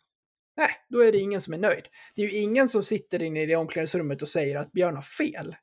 nej, 0.57 0.69
då 0.89 1.03
är 1.03 1.11
det 1.11 1.17
ingen 1.17 1.41
som 1.41 1.53
är 1.53 1.57
nöjd. 1.57 1.83
Det 2.15 2.21
är 2.21 2.25
ju 2.25 2.37
ingen 2.37 2.69
som 2.69 2.83
sitter 2.83 3.21
inne 3.21 3.41
i 3.41 3.45
det 3.45 3.55
omklädningsrummet 3.55 4.21
och 4.21 4.29
säger 4.29 4.55
att 4.55 4.71
Björn 4.71 4.95
har 4.95 5.01
fel. 5.01 5.55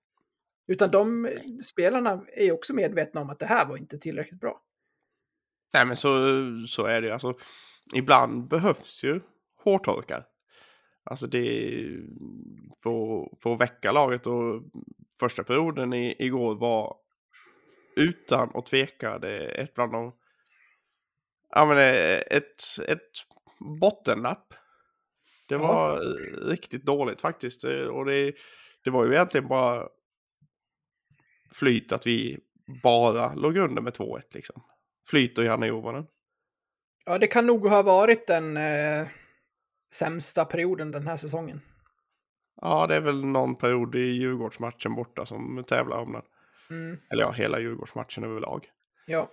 Utan 0.66 0.90
de 0.90 1.30
spelarna 1.64 2.24
är 2.36 2.44
ju 2.44 2.52
också 2.52 2.74
medvetna 2.74 3.20
om 3.20 3.30
att 3.30 3.38
det 3.38 3.46
här 3.46 3.66
var 3.66 3.76
inte 3.76 3.98
tillräckligt 3.98 4.40
bra. 4.40 4.60
Nej 5.74 5.86
men 5.86 5.96
så, 5.96 6.08
så 6.68 6.84
är 6.84 7.00
det 7.02 7.12
alltså. 7.12 7.34
Ibland 7.94 8.48
behövs 8.48 9.04
ju 9.04 9.20
hårtorkar. 9.64 10.26
Alltså 11.04 11.26
det 11.26 11.70
för, 12.82 13.28
för 13.42 13.54
att 13.54 13.60
väcka 13.60 13.92
laget 13.92 14.26
och 14.26 14.62
första 15.20 15.44
perioden 15.44 15.92
i, 15.92 16.16
igår 16.18 16.54
var 16.54 16.96
utan 17.96 18.50
att 18.54 18.66
tveka 18.66 19.18
det 19.18 19.48
ett 19.48 19.74
bland 19.74 19.92
de 19.92 20.12
ja, 21.50 21.64
men 21.66 21.78
ett, 21.78 22.62
ett 22.88 23.10
bottennapp. 23.80 24.54
Det 25.48 25.56
var 25.56 25.96
ja. 25.96 26.00
riktigt 26.52 26.84
dåligt 26.84 27.20
faktiskt. 27.20 27.64
Och 27.64 28.04
det, 28.04 28.34
det 28.84 28.90
var 28.90 29.04
ju 29.04 29.12
egentligen 29.12 29.48
bara 29.48 29.88
flyt 31.54 31.92
att 31.92 32.06
vi 32.06 32.38
bara 32.82 33.34
låg 33.34 33.56
under 33.56 33.82
med 33.82 33.92
2-1 33.92 34.22
liksom. 34.34 34.62
Flyt 35.06 35.38
och 35.38 35.44
Janne 35.44 35.66
Jovanen. 35.66 36.06
Ja, 37.06 37.18
det 37.18 37.26
kan 37.26 37.46
nog 37.46 37.66
ha 37.66 37.82
varit 37.82 38.26
den 38.26 38.56
eh, 38.56 39.06
sämsta 39.94 40.44
perioden 40.44 40.90
den 40.90 41.06
här 41.06 41.16
säsongen. 41.16 41.60
Ja, 42.60 42.86
det 42.86 42.96
är 42.96 43.00
väl 43.00 43.24
någon 43.24 43.56
period 43.56 43.94
i 43.94 43.98
Djurgårdsmatchen 43.98 44.94
borta 44.94 45.26
som 45.26 45.64
tävlar 45.66 45.96
om 45.96 46.12
den. 46.12 46.22
Mm. 46.70 46.98
Eller 47.10 47.22
ja, 47.22 47.30
hela 47.30 47.60
Djurgårdsmatchen 47.60 48.24
överlag. 48.24 48.66
Ja. 49.06 49.30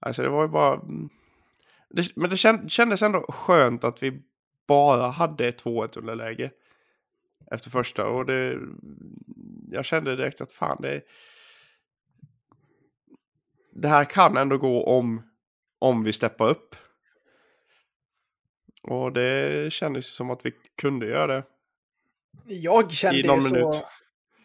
Alltså 0.00 0.22
det 0.22 0.28
var 0.28 0.42
ju 0.42 0.48
bara... 0.48 0.74
Mm, 0.74 1.08
det, 1.90 2.16
men 2.16 2.30
det 2.30 2.36
kändes 2.68 3.02
ändå 3.02 3.26
skönt 3.28 3.84
att 3.84 4.02
vi 4.02 4.22
bara 4.68 5.06
hade 5.06 5.48
ett 5.48 5.64
2-1 5.64 5.98
underläge. 5.98 6.50
Efter 7.50 7.70
första 7.70 8.06
och 8.06 8.26
det... 8.26 8.58
Jag 9.70 9.84
kände 9.84 10.16
direkt 10.16 10.40
att 10.40 10.52
fan 10.52 10.78
det... 10.82 11.02
Det 13.80 13.88
här 13.88 14.04
kan 14.04 14.36
ändå 14.36 14.58
gå 14.58 14.84
om, 14.84 15.22
om 15.78 16.04
vi 16.04 16.12
steppar 16.12 16.48
upp. 16.48 16.76
Och 18.82 19.12
det 19.12 19.72
kändes 19.72 20.14
som 20.14 20.30
att 20.30 20.46
vi 20.46 20.52
kunde 20.80 21.06
göra 21.06 21.26
det. 21.26 21.44
Jag 22.44 22.92
kände 22.92 23.18
ju 23.18 23.40
så... 23.40 23.84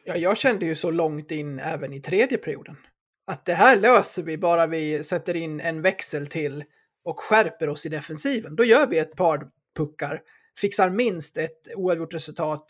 Ja, 0.06 0.16
jag 0.16 0.38
kände 0.38 0.66
ju 0.66 0.76
så 0.76 0.92
långt 0.92 1.32
in 1.32 1.60
även 1.60 1.94
i 1.94 2.02
tredje 2.02 2.38
perioden. 2.38 2.78
Att 3.26 3.46
det 3.46 3.54
här 3.54 3.76
löser 3.76 4.24
vi 4.24 4.38
bara 4.38 4.68
vi 4.68 5.04
sätter 5.04 5.36
in 5.36 5.60
en 5.60 5.82
växel 5.82 6.28
till 6.28 6.64
och 7.04 7.20
skärper 7.20 7.70
oss 7.70 7.86
i 7.86 7.90
defensiven. 7.90 8.56
Då 8.56 8.64
gör 8.64 8.88
vi 8.88 8.98
ett 8.98 9.16
par 9.16 9.48
puckar, 9.78 10.22
fixar 10.62 10.90
minst 10.90 11.38
ett 11.38 11.68
oavgjort 11.76 12.14
resultat 12.14 12.66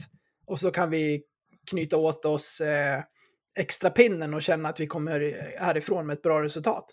och 0.45 0.59
så 0.59 0.71
kan 0.71 0.89
vi 0.89 1.23
knyta 1.69 1.97
åt 1.97 2.25
oss 2.25 2.61
eh, 2.61 3.03
extra 3.59 3.89
pinnen 3.89 4.33
och 4.33 4.41
känna 4.41 4.69
att 4.69 4.79
vi 4.79 4.87
kommer 4.87 5.19
härifrån 5.59 6.07
med 6.07 6.13
ett 6.13 6.21
bra 6.21 6.43
resultat. 6.43 6.85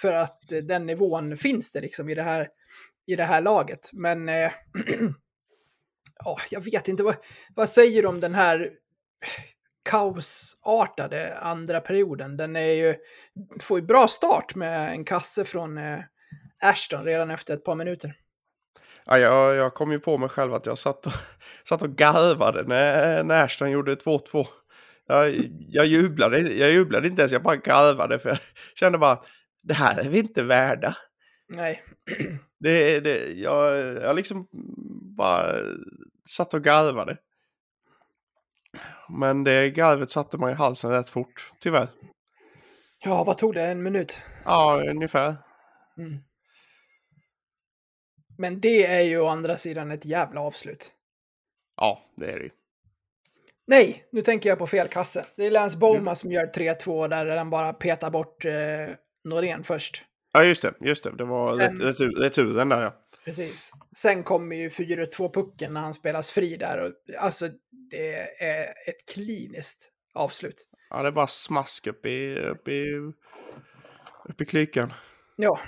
För 0.00 0.12
att 0.12 0.52
eh, 0.52 0.58
den 0.58 0.86
nivån 0.86 1.36
finns 1.36 1.72
det 1.72 1.80
liksom 1.80 2.08
i 2.08 2.14
det 2.14 2.22
här 2.22 2.48
i 3.06 3.16
det 3.16 3.24
här 3.24 3.40
laget. 3.40 3.90
Men 3.92 4.28
eh, 4.28 4.52
ja, 6.24 6.36
jag 6.50 6.60
vet 6.60 6.88
inte, 6.88 7.02
vad, 7.02 7.16
vad 7.54 7.68
säger 7.68 8.02
du 8.02 8.08
om 8.08 8.20
den 8.20 8.34
här 8.34 8.70
kaosartade 9.84 11.38
andra 11.38 11.80
perioden? 11.80 12.36
Den 12.36 12.56
är 12.56 12.72
ju, 12.72 12.94
får 13.60 13.78
ju 13.80 13.86
bra 13.86 14.08
start 14.08 14.54
med 14.54 14.92
en 14.92 15.04
kasse 15.04 15.44
från 15.44 15.78
eh, 15.78 15.98
Ashton 16.62 17.04
redan 17.04 17.30
efter 17.30 17.54
ett 17.54 17.64
par 17.64 17.74
minuter. 17.74 18.14
Ja, 19.04 19.18
jag, 19.18 19.56
jag 19.56 19.74
kom 19.74 19.92
ju 19.92 19.98
på 19.98 20.18
mig 20.18 20.28
själv 20.28 20.54
att 20.54 20.66
jag 20.66 20.78
satt 20.78 21.06
och, 21.06 21.12
satt 21.68 21.82
och 21.82 21.96
garvade 21.96 22.62
när, 22.62 23.22
när 23.22 23.44
Ashton 23.44 23.70
gjorde 23.70 23.94
2-2. 23.94 24.46
Jag, 25.10 25.50
jag, 25.68 25.86
jublade, 25.86 26.38
jag 26.38 26.70
jublade 26.70 27.08
inte 27.08 27.22
ens, 27.22 27.32
jag 27.32 27.42
bara 27.42 27.56
garvade 27.56 28.18
för 28.18 28.28
jag 28.28 28.38
kände 28.74 28.98
bara 28.98 29.18
det 29.62 29.74
här 29.74 29.98
är 29.98 30.08
vi 30.08 30.18
inte 30.18 30.42
värda. 30.42 30.96
Nej. 31.48 31.82
Det, 32.62 33.00
det, 33.00 33.32
jag, 33.32 33.78
jag 34.02 34.16
liksom 34.16 34.48
bara 35.16 35.54
satt 36.28 36.54
och 36.54 36.62
garvade. 36.62 37.16
Men 39.08 39.44
det 39.44 39.70
garvet 39.70 40.10
satte 40.10 40.38
man 40.38 40.50
i 40.50 40.54
halsen 40.54 40.90
rätt 40.90 41.08
fort, 41.08 41.50
tyvärr. 41.60 41.88
Ja, 43.04 43.24
vad 43.24 43.38
tog 43.38 43.54
det? 43.54 43.62
En 43.62 43.82
minut? 43.82 44.20
Ja, 44.44 44.82
ungefär. 44.88 45.36
Mm. 45.98 46.18
Men 48.38 48.60
det 48.60 48.86
är 48.86 49.02
ju 49.02 49.20
å 49.20 49.26
andra 49.26 49.56
sidan 49.56 49.90
ett 49.90 50.04
jävla 50.04 50.40
avslut. 50.40 50.92
Ja, 51.76 52.04
det 52.16 52.32
är 52.32 52.38
det 52.38 52.44
ju. 52.44 52.50
Nej, 53.70 54.04
nu 54.12 54.22
tänker 54.22 54.48
jag 54.48 54.58
på 54.58 54.66
fel 54.66 54.88
kasse. 54.88 55.24
Det 55.36 55.46
är 55.46 55.50
Lance 55.50 55.78
Bowman 55.78 56.00
mm. 56.00 56.16
som 56.16 56.32
gör 56.32 56.46
3-2 56.46 57.08
där 57.08 57.36
han 57.36 57.50
bara 57.50 57.72
petar 57.72 58.10
bort 58.10 58.44
eh, 58.44 58.52
Norén 59.24 59.64
först. 59.64 60.04
Ja, 60.32 60.44
just 60.44 60.62
det. 60.62 60.74
Just 60.80 61.04
det. 61.04 61.10
Det 61.16 61.24
var 61.24 61.42
Sen... 61.92 62.12
returen 62.22 62.68
där, 62.68 62.82
ja. 62.82 62.94
Precis. 63.24 63.72
Sen 63.96 64.22
kommer 64.22 64.56
ju 64.56 64.68
4-2-pucken 64.68 65.74
när 65.74 65.80
han 65.80 65.94
spelas 65.94 66.30
fri 66.30 66.56
där. 66.56 66.82
Och, 66.82 66.92
alltså, 67.18 67.48
det 67.90 68.44
är 68.44 68.64
ett 68.64 69.12
kliniskt 69.14 69.90
avslut. 70.14 70.68
Ja, 70.90 71.02
det 71.02 71.08
är 71.08 71.12
bara 71.12 71.26
smask 71.26 71.86
upp 71.86 72.06
i, 72.06 72.38
upp 72.38 72.68
i, 72.68 72.84
upp 74.28 74.40
i 74.40 74.44
klykan. 74.44 74.92
Ja. 75.36 75.60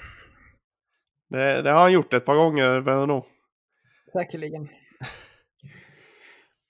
Det, 1.31 1.62
det 1.62 1.71
har 1.71 1.81
han 1.81 1.93
gjort 1.93 2.12
ett 2.12 2.25
par 2.25 2.37
gånger, 2.37 3.07
nog. 3.07 3.25
Säkerligen. 4.12 4.69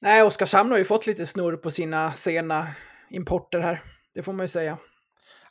Nej, 0.03 0.23
Oskarshamn 0.23 0.71
har 0.71 0.79
ju 0.79 0.85
fått 0.85 1.07
lite 1.07 1.27
snurr 1.27 1.57
på 1.57 1.71
sina 1.71 2.13
sena 2.13 2.69
importer 3.11 3.61
här. 3.61 3.83
Det 4.15 4.23
får 4.23 4.33
man 4.33 4.45
ju 4.45 4.49
säga. 4.49 4.79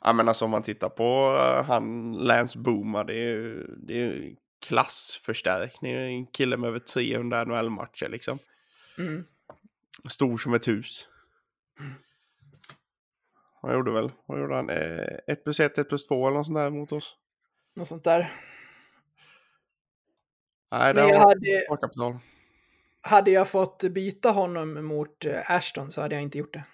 Ja 0.00 0.12
men 0.12 0.28
alltså 0.28 0.44
om 0.44 0.50
man 0.50 0.62
tittar 0.62 0.88
på 0.88 1.30
uh, 1.30 1.64
han 1.64 2.12
Lance 2.12 2.58
Boomer, 2.58 3.04
det 3.04 3.12
är 3.12 3.16
ju 3.16 3.66
det 3.76 4.02
är 4.02 4.34
klassförstärkning. 4.66 5.94
En 5.94 6.26
kille 6.26 6.56
med 6.56 6.68
över 6.68 6.78
300 6.78 7.44
NHL-matcher 7.44 8.08
liksom. 8.08 8.38
Mm. 8.98 9.24
Stor 10.08 10.38
som 10.38 10.54
ett 10.54 10.68
hus. 10.68 11.08
Mm. 11.80 11.92
Han 13.62 13.72
gjorde 13.72 13.90
väl, 13.90 14.12
vad 14.26 14.40
gjorde 14.40 14.54
han? 14.54 14.70
1 14.70 14.78
eh, 15.26 15.34
plus 15.34 15.60
1, 15.60 15.78
1 15.78 15.88
plus 15.88 16.06
2 16.06 16.26
eller 16.26 16.36
något 16.36 16.46
sånt 16.46 16.58
där 16.58 16.70
mot 16.70 16.92
oss. 16.92 17.16
Något 17.76 17.88
sånt 17.88 18.04
där. 18.04 18.32
Nej, 20.70 20.94
det 20.94 21.02
var 21.02 21.18
hade, 21.18 21.80
kapital. 21.80 22.18
Hade 23.02 23.30
jag 23.30 23.48
fått 23.48 23.82
byta 23.82 24.30
honom 24.30 24.84
mot 24.86 25.24
eh, 25.24 25.50
Ashton 25.50 25.90
så 25.90 26.00
hade 26.00 26.14
jag 26.14 26.22
inte 26.22 26.38
gjort 26.38 26.54
det. 26.54 26.64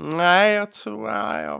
Nej, 0.00 0.54
jag 0.54 0.72
tror... 0.72 1.10
Nej, 1.10 1.58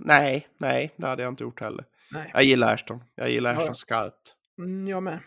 nej, 0.00 0.48
nej, 0.58 0.94
det 0.96 1.06
hade 1.06 1.22
jag 1.22 1.32
inte 1.32 1.44
gjort 1.44 1.60
heller. 1.60 1.84
Nej. 2.10 2.30
Jag 2.34 2.44
gillar 2.44 2.74
Ashton. 2.74 3.04
Jag 3.14 3.30
gillar 3.30 3.50
Ashton 3.50 3.66
ja. 3.66 3.74
skarpt. 3.74 4.34
Mm, 4.58 4.88
jag 4.88 5.02
med. 5.02 5.18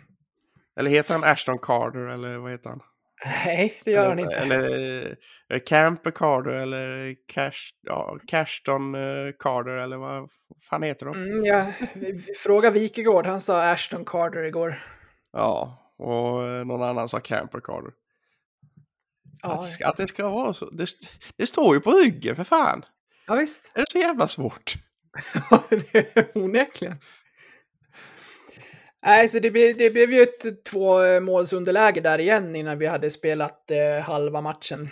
Eller 0.76 0.90
heter 0.90 1.14
han 1.14 1.24
Ashton 1.24 1.60
Carter 1.60 2.00
eller 2.00 2.38
vad 2.38 2.52
heter 2.52 2.70
han? 2.70 2.82
Nej, 3.26 3.82
det 3.86 3.92
gör 3.92 4.00
eller, 4.00 4.10
han 4.10 4.20
inte. 4.20 4.36
Eller, 4.36 5.16
eller 5.50 5.66
Camper 5.66 6.12
Carter 6.12 6.52
eller 6.52 7.16
Cash, 7.28 7.72
ja, 7.82 8.18
Cashton 8.28 8.96
uh, 8.96 9.34
Carter 9.40 9.72
eller 9.72 9.98
vad 9.98 10.30
fan 10.70 10.84
heter 10.84 11.06
de? 11.06 11.16
Mm, 11.16 11.46
ja. 11.46 11.66
Fråga 12.38 12.70
Wikegård, 12.70 13.26
han 13.26 13.42
sa 13.42 13.72
Ashton 13.72 14.06
Carter 14.06 14.44
igår. 14.44 14.84
Ja, 15.34 15.78
och 16.02 16.44
eh, 16.44 16.66
någon 16.66 16.82
annan 16.84 17.10
sa 17.10 17.20
Camper 17.20 17.60
Carter. 17.60 17.92
Ja. 19.42 19.50
Att, 19.50 19.62
det 19.62 19.68
ska, 19.68 19.88
att 19.88 19.98
det 19.98 20.08
ska 20.08 20.30
vara 20.30 20.54
så. 20.54 20.70
Det, 20.70 20.90
det 21.36 21.48
står 21.48 21.76
ju 21.76 21.82
på 21.82 21.92
ryggen 21.92 22.36
för 22.36 22.44
fan. 22.44 22.86
Ja, 23.28 23.36
visst. 23.36 23.72
Är 23.76 23.80
det 23.80 23.92
så 23.92 23.98
jävla 23.98 24.28
svårt? 24.28 24.74
onekligen. 26.34 26.98
Nej, 29.04 29.30
så 29.30 29.40
det 29.40 29.52
blev, 29.52 29.78
det 29.78 29.90
blev 29.90 30.12
ju 30.12 30.22
ett 30.22 30.64
två 30.64 31.20
målsunderläge 31.20 32.02
där 32.02 32.20
igen 32.20 32.56
innan 32.56 32.80
vi 32.80 32.86
hade 32.86 33.12
spelat 33.12 33.72
eh, 33.72 34.04
halva 34.04 34.42
matchen. 34.42 34.90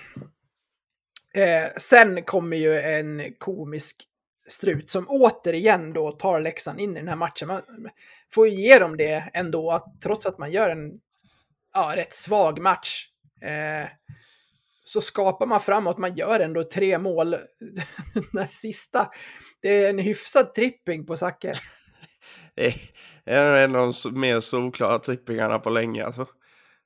Eh, 1.33 1.67
sen 1.77 2.23
kommer 2.23 2.57
ju 2.57 2.79
en 2.79 3.33
komisk 3.37 4.08
strut 4.51 4.89
som 4.89 5.05
återigen 5.07 5.93
då 5.93 6.11
tar 6.11 6.41
Leksand 6.41 6.79
in 6.79 6.97
i 6.97 6.99
den 6.99 7.07
här 7.07 7.15
matchen. 7.15 7.47
Man 7.47 7.61
får 8.33 8.47
ju 8.47 8.53
ge 8.53 8.79
dem 8.79 8.97
det 8.97 9.29
ändå, 9.33 9.71
att 9.71 10.01
trots 10.03 10.25
att 10.25 10.37
man 10.37 10.51
gör 10.51 10.69
en 10.69 10.99
ja, 11.73 11.93
rätt 11.95 12.15
svag 12.15 12.61
match 12.61 13.05
eh, 13.41 13.89
så 14.83 15.01
skapar 15.01 15.45
man 15.45 15.61
framåt. 15.61 15.97
Man 15.97 16.15
gör 16.15 16.39
ändå 16.39 16.63
tre 16.63 16.97
mål. 16.97 17.35
Den 18.31 18.47
sista, 18.49 19.11
det 19.61 19.85
är 19.85 19.89
en 19.89 19.99
hyfsad 19.99 20.53
tripping 20.53 21.05
på 21.05 21.17
Zacke. 21.17 21.59
är 23.25 23.63
en 23.63 23.75
av 23.75 23.93
de 24.03 24.19
mer 24.19 24.39
solklara 24.39 24.99
trippingarna 24.99 25.59
på 25.59 25.69
länge 25.69 26.05
alltså. 26.05 26.27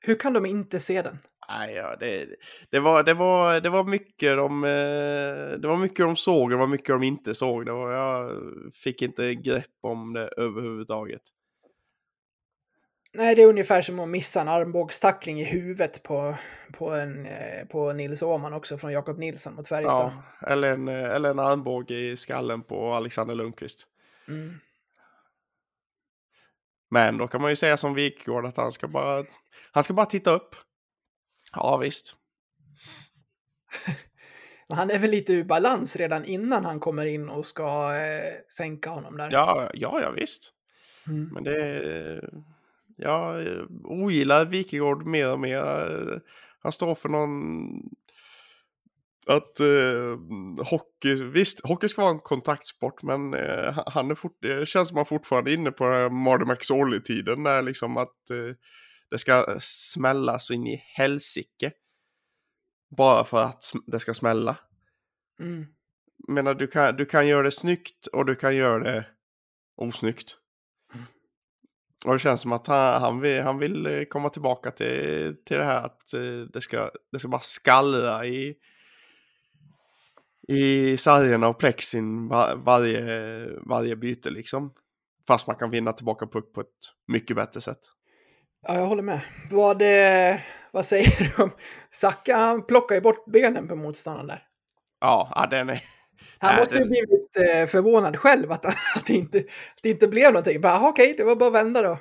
Hur 0.00 0.14
kan 0.14 0.32
de 0.32 0.46
inte 0.46 0.80
se 0.80 1.02
den? 1.02 1.18
Nej, 1.48 1.74
ja, 1.74 1.96
det, 2.00 2.26
det, 2.70 2.80
var, 2.80 3.02
det, 3.02 3.14
var, 3.14 3.60
det 3.60 3.70
var 3.70 3.84
mycket 3.84 4.36
de, 4.36 4.64
eh, 4.64 5.58
det 5.58 5.68
var 5.68 5.76
mycket 5.76 6.06
de 6.06 6.16
såg 6.16 6.42
och 6.42 6.50
det 6.50 6.56
var 6.56 6.66
mycket 6.66 6.88
de 6.88 7.02
inte 7.02 7.34
såg. 7.34 7.66
Det 7.66 7.72
var, 7.72 7.92
jag 7.92 8.30
fick 8.74 9.02
inte 9.02 9.34
grepp 9.34 9.78
om 9.82 10.12
det 10.12 10.28
överhuvudtaget. 10.36 11.22
Nej, 13.16 13.34
det 13.34 13.42
är 13.42 13.46
ungefär 13.46 13.82
som 13.82 14.00
att 14.00 14.08
missa 14.08 14.40
en 14.40 14.48
armbågstackling 14.48 15.40
i 15.40 15.44
huvudet 15.44 16.02
på, 16.02 16.34
på, 16.72 16.90
en, 16.90 17.26
eh, 17.26 17.66
på 17.70 17.92
Nils 17.92 18.22
Åhman 18.22 18.52
också 18.52 18.78
från 18.78 18.92
Jakob 18.92 19.18
Nilsson 19.18 19.54
mot 19.54 19.68
Färjestad. 19.68 20.12
Ja, 20.40 20.48
eller 20.48 20.70
en, 20.72 20.88
eh, 20.88 21.10
eller 21.10 21.30
en 21.30 21.38
armbåge 21.38 21.94
i 21.94 22.16
skallen 22.16 22.62
på 22.62 22.92
Alexander 22.92 23.34
Lundqvist. 23.34 23.86
Mm. 24.28 24.54
Men 26.90 27.18
då 27.18 27.28
kan 27.28 27.40
man 27.40 27.50
ju 27.50 27.56
säga 27.56 27.76
som 27.76 27.94
Wikgård 27.94 28.46
att 28.46 28.56
han 28.56 28.72
ska 28.72 28.88
bara, 28.88 29.24
han 29.72 29.84
ska 29.84 29.94
bara 29.94 30.06
titta 30.06 30.30
upp. 30.30 30.56
Ja 31.54 31.76
visst. 31.76 32.16
han 34.74 34.90
är 34.90 34.98
väl 34.98 35.10
lite 35.10 35.32
ur 35.32 35.44
balans 35.44 35.96
redan 35.96 36.24
innan 36.24 36.64
han 36.64 36.80
kommer 36.80 37.06
in 37.06 37.28
och 37.28 37.46
ska 37.46 37.96
eh, 37.96 38.32
sänka 38.48 38.90
honom 38.90 39.16
där. 39.16 39.30
Ja, 39.30 39.70
ja, 39.74 40.00
ja 40.02 40.10
visst. 40.10 40.52
Mm. 41.06 41.28
Men 41.32 41.44
det... 41.44 42.20
Jag 42.96 43.46
ogillar 43.84 44.44
Wikegård 44.44 45.06
mer 45.06 45.32
och 45.32 45.40
mer. 45.40 46.20
Han 46.58 46.72
står 46.72 46.94
för 46.94 47.08
någon... 47.08 47.70
Att 49.26 49.60
eh, 49.60 50.18
hockey, 50.64 51.14
visst, 51.14 51.60
hockey 51.66 51.88
ska 51.88 52.02
vara 52.02 52.12
en 52.12 52.18
kontaktsport, 52.18 53.02
men 53.02 53.34
eh, 53.34 53.78
han 53.86 54.10
är 54.10 54.14
fort, 54.14 54.38
det 54.40 54.68
känns 54.68 54.88
som 54.88 54.96
att 54.96 55.08
han 55.08 55.18
fortfarande 55.18 55.50
är 55.50 55.54
inne 55.54 55.70
på 55.70 56.08
Marty 56.10 56.44
McSorley-tiden, 56.44 57.42
när 57.42 57.62
liksom 57.62 57.96
att 57.96 58.30
eh, 58.30 58.56
det 59.10 59.18
ska 59.18 59.56
smälla 59.60 60.38
så 60.38 60.52
in 60.52 60.66
i 60.66 60.84
helsike. 60.96 61.72
Bara 62.96 63.24
för 63.24 63.42
att 63.42 63.64
det 63.86 64.00
ska 64.00 64.14
smälla. 64.14 64.56
Mm. 65.40 65.66
Jag 66.26 66.34
menar, 66.34 66.54
du 66.54 66.66
kan, 66.66 66.96
du 66.96 67.06
kan 67.06 67.26
göra 67.26 67.42
det 67.42 67.50
snyggt 67.50 68.06
och 68.06 68.26
du 68.26 68.34
kan 68.34 68.56
göra 68.56 68.78
det 68.78 69.06
osnyggt. 69.76 70.36
Mm. 70.94 71.06
Och 72.06 72.12
det 72.12 72.18
känns 72.18 72.40
som 72.40 72.52
att 72.52 72.66
han, 72.66 73.02
han, 73.02 73.20
vill, 73.20 73.42
han 73.42 73.58
vill 73.58 73.86
eh, 73.86 74.04
komma 74.04 74.30
tillbaka 74.30 74.70
till, 74.70 75.36
till 75.46 75.56
det 75.56 75.64
här 75.64 75.84
att 75.84 76.14
eh, 76.14 76.40
det 76.52 76.60
ska, 76.60 76.90
det 77.12 77.18
ska 77.18 77.28
bara 77.28 77.40
skallra 77.40 78.26
i, 78.26 78.56
i 80.48 80.96
sargerna 80.96 81.48
och 81.48 81.58
plexin 81.58 82.28
var, 82.28 82.56
varje, 82.56 83.48
varje 83.66 83.96
byte 83.96 84.30
liksom. 84.30 84.74
Fast 85.26 85.46
man 85.46 85.56
kan 85.56 85.70
vinna 85.70 85.92
tillbaka 85.92 86.26
puck 86.26 86.52
på 86.52 86.60
ett 86.60 86.68
mycket 87.06 87.36
bättre 87.36 87.60
sätt. 87.60 87.80
Ja, 88.66 88.74
jag 88.74 88.86
håller 88.86 89.02
med. 89.02 89.20
Vad, 89.50 89.78
det, 89.78 90.42
vad 90.70 90.86
säger 90.86 91.36
du 91.36 91.42
om 91.42 91.50
Sacka? 91.90 92.36
Han 92.36 92.66
plockar 92.66 92.94
ju 92.94 93.00
bort 93.00 93.24
benen 93.26 93.68
på 93.68 93.76
motståndaren 93.76 94.26
där. 94.26 94.42
Ja, 95.00 95.32
ja 95.34 95.46
den 95.50 95.70
är... 95.70 95.82
Han 96.38 96.56
måste 96.56 96.78
ju 96.78 96.84
blivit 96.84 97.36
eh, 97.36 97.66
förvånad 97.66 98.16
själv 98.16 98.52
att, 98.52 98.64
att, 98.96 99.06
det 99.06 99.12
inte, 99.14 99.38
att 99.38 99.82
det 99.82 99.90
inte 99.90 100.08
blev 100.08 100.32
någonting. 100.32 100.60
Bara, 100.60 100.72
"Jaha, 100.72 100.88
okej, 100.88 101.14
det 101.16 101.24
var 101.24 101.36
bara 101.36 101.46
att 101.46 101.54
vända 101.54 101.82
då. 101.82 101.98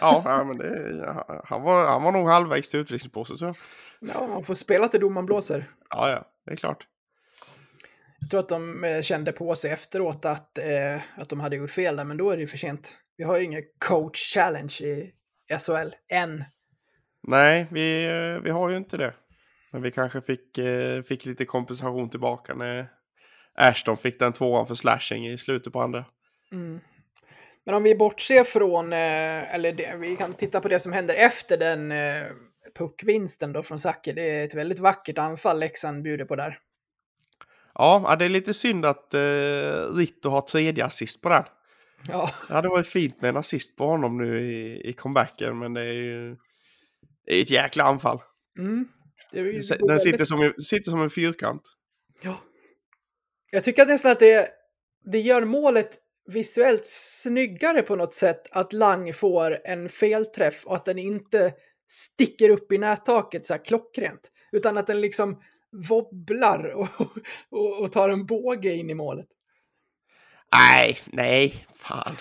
Ja, 0.00 0.22
ja 0.24 0.44
men 0.44 0.58
det, 0.58 1.24
han, 1.44 1.62
var, 1.62 1.86
han 1.86 2.02
var 2.02 2.12
nog 2.12 2.28
halvvägs 2.28 2.68
till 2.68 2.80
utvisningspåse 2.80 3.36
tror 3.36 3.54
jag. 4.00 4.10
Ja, 4.14 4.26
man 4.26 4.44
får 4.44 4.54
spela 4.54 4.88
till 4.88 5.00
domaren 5.00 5.26
blåser. 5.26 5.70
Ja, 5.90 6.10
ja, 6.10 6.24
det 6.46 6.52
är 6.52 6.56
klart. 6.56 6.86
Jag 8.20 8.30
tror 8.30 8.40
att 8.40 8.48
de 8.48 8.84
eh, 8.84 9.00
kände 9.02 9.32
på 9.32 9.54
sig 9.54 9.70
efteråt 9.70 10.24
att, 10.24 10.58
eh, 10.58 11.00
att 11.16 11.28
de 11.28 11.40
hade 11.40 11.56
gjort 11.56 11.70
fel 11.70 11.96
där, 11.96 12.04
men 12.04 12.16
då 12.16 12.30
är 12.30 12.36
det 12.36 12.40
ju 12.40 12.46
för 12.46 12.58
sent. 12.58 12.96
Vi 13.16 13.24
har 13.24 13.36
ju 13.38 13.44
ingen 13.44 13.62
coach 13.78 14.34
challenge 14.34 14.76
i 14.80 15.12
SHL 15.58 15.94
än. 16.08 16.44
Nej, 17.22 17.66
vi, 17.70 18.06
eh, 18.06 18.42
vi 18.42 18.50
har 18.50 18.68
ju 18.68 18.76
inte 18.76 18.96
det. 18.96 19.14
Men 19.72 19.82
vi 19.82 19.90
kanske 19.90 20.20
fick, 20.20 20.58
eh, 20.58 21.02
fick 21.02 21.26
lite 21.26 21.44
kompensation 21.44 22.10
tillbaka 22.10 22.54
när 22.54 22.88
Ashton 23.54 23.96
fick 23.96 24.18
den 24.18 24.32
tvåan 24.32 24.66
för 24.66 24.74
slashing 24.74 25.28
i 25.28 25.38
slutet 25.38 25.72
på 25.72 25.80
andra. 25.80 26.04
Mm. 26.52 26.80
Men 27.64 27.74
om 27.74 27.82
vi 27.82 27.94
bortser 27.94 28.44
från, 28.44 28.92
eh, 28.92 29.54
eller 29.54 29.72
det, 29.72 29.96
vi 29.96 30.16
kan 30.16 30.34
titta 30.34 30.60
på 30.60 30.68
det 30.68 30.80
som 30.80 30.92
händer 30.92 31.14
efter 31.14 31.56
den 31.56 31.92
puckvinsten 32.78 33.52
då 33.52 33.62
från 33.62 33.78
Zacke. 33.78 34.12
Det 34.12 34.30
är 34.30 34.44
ett 34.44 34.54
väldigt 34.54 34.78
vackert 34.78 35.18
anfall 35.18 35.58
Leksand 35.58 36.02
bjuder 36.02 36.24
på 36.24 36.36
där. 36.36 36.58
Ja, 37.74 38.04
ja, 38.06 38.16
det 38.16 38.24
är 38.24 38.28
lite 38.28 38.54
synd 38.54 38.84
att 38.84 39.14
eh, 39.14 39.94
Ritto 39.94 40.28
har 40.30 40.40
tredje 40.40 40.84
assist 40.84 41.20
på 41.20 41.28
den. 41.28 41.44
Ja, 42.08 42.30
Det 42.48 42.54
hade 42.54 42.68
varit 42.68 42.86
fint 42.86 43.20
med 43.22 43.28
en 43.28 43.36
assist 43.36 43.76
på 43.76 43.86
honom 43.86 44.18
nu 44.18 44.40
i, 44.40 44.88
i 44.88 44.92
comebacken, 44.92 45.58
men 45.58 45.74
det 45.74 45.80
är 45.80 45.92
ju 45.92 46.36
det 47.26 47.34
är 47.38 47.42
ett 47.42 47.50
jäkla 47.50 47.84
anfall. 47.84 48.18
mm. 48.58 48.88
ju- 49.32 49.62
Den, 49.88 50.00
sitter, 50.00 50.24
som, 50.24 50.52
sitter 50.62 50.90
som 50.90 51.00
en 51.02 51.10
fyrkant. 51.10 51.62
Ja. 52.22 52.40
Jag 53.50 53.64
tycker 53.64 53.82
att 53.82 53.88
nästan 53.88 54.10
att 54.12 54.18
det, 54.18 54.48
det 55.04 55.18
gör 55.20 55.44
målet 55.44 55.98
visuellt 56.32 56.86
snyggare 56.86 57.82
på 57.82 57.96
något 57.96 58.14
sätt 58.14 58.42
att 58.50 58.72
Lang 58.72 59.14
får 59.14 59.58
en 59.64 59.88
felträff 59.88 60.66
och 60.66 60.76
att 60.76 60.84
den 60.84 60.98
inte 60.98 61.54
sticker 61.88 62.50
upp 62.50 62.72
i 62.72 62.78
nättaket 62.78 63.46
så 63.46 63.54
här 63.54 63.64
klockrent. 63.64 64.30
Utan 64.52 64.78
att 64.78 64.86
den 64.86 65.00
liksom 65.00 65.40
wobblar 65.88 66.74
och, 66.74 66.88
och, 67.50 67.80
och 67.80 67.92
tar 67.92 68.08
en 68.08 68.26
båge 68.26 68.74
in 68.74 68.90
i 68.90 68.94
målet. 68.94 69.26
Nej, 70.52 70.98
nej, 71.06 71.66
fan. 71.76 72.16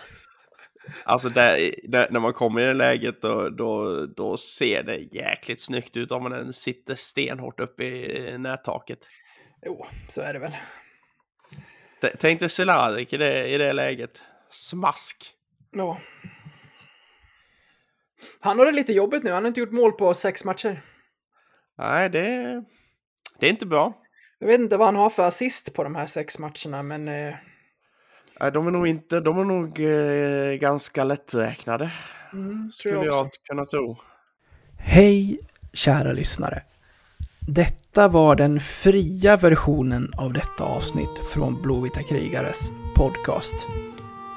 Alltså 1.03 1.29
där, 1.29 1.75
där, 1.83 2.07
när 2.11 2.19
man 2.19 2.33
kommer 2.33 2.61
i 2.61 2.65
det 2.65 2.73
läget 2.73 3.21
då, 3.21 3.49
då, 3.49 4.05
då 4.05 4.37
ser 4.37 4.83
det 4.83 4.97
jäkligt 4.97 5.61
snyggt 5.61 5.97
ut 5.97 6.11
om 6.11 6.29
den 6.29 6.53
sitter 6.53 6.95
stenhårt 6.95 7.59
uppe 7.59 7.83
i 7.83 8.37
nättaket. 8.37 8.99
Jo, 9.65 9.85
så 10.09 10.21
är 10.21 10.33
det 10.33 10.39
väl. 10.39 10.51
T- 12.01 12.15
Tänk 12.19 12.39
dig 12.39 12.49
Cehlárik 12.49 13.13
i 13.13 13.17
det, 13.17 13.47
i 13.47 13.57
det 13.57 13.73
läget. 13.73 14.21
Smask. 14.49 15.33
Ja. 15.71 16.01
Han 18.39 18.59
har 18.59 18.65
det 18.65 18.71
lite 18.71 18.93
jobbigt 18.93 19.23
nu. 19.23 19.31
Han 19.31 19.43
har 19.43 19.47
inte 19.47 19.59
gjort 19.59 19.71
mål 19.71 19.91
på 19.91 20.13
sex 20.13 20.45
matcher. 20.45 20.81
Nej, 21.77 22.09
det, 22.09 22.63
det 23.39 23.45
är 23.45 23.49
inte 23.49 23.65
bra. 23.65 23.93
Jag 24.39 24.47
vet 24.47 24.59
inte 24.59 24.77
vad 24.77 24.87
han 24.87 24.95
har 24.95 25.09
för 25.09 25.27
assist 25.27 25.73
på 25.73 25.83
de 25.83 25.95
här 25.95 26.05
sex 26.05 26.39
matcherna, 26.39 26.83
men 26.83 27.07
eh, 27.07 27.35
de 28.39 28.67
är 28.67 28.71
nog 28.71 28.88
inte, 28.88 29.19
de 29.19 29.39
är 29.39 29.43
nog 29.43 29.80
eh, 29.80 30.60
ganska 30.60 31.04
lätträknade. 31.04 31.91
mm, 32.34 32.71
Skulle 32.73 32.95
jag 32.95 33.06
jag, 33.06 33.30
kunna 33.49 33.65
tro. 33.65 33.97
Hej 34.78 35.39
kära 35.73 36.12
lyssnare. 36.12 36.62
Detta 37.47 38.08
var 38.08 38.36
den 38.36 38.60
fria 38.60 39.38
versionen 39.38 40.13
av 40.17 40.34
detta 40.34 40.63
avsnitt 40.63 41.19
från 41.34 41.62
Blåvita 41.62 42.04
krigares 42.04 42.71
podcast. 42.95 43.67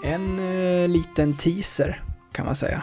En 0.05 0.39
eh, 0.39 0.89
liten 0.89 1.37
teaser 1.37 2.03
kan 2.33 2.47
man 2.47 2.57
säga. 2.57 2.83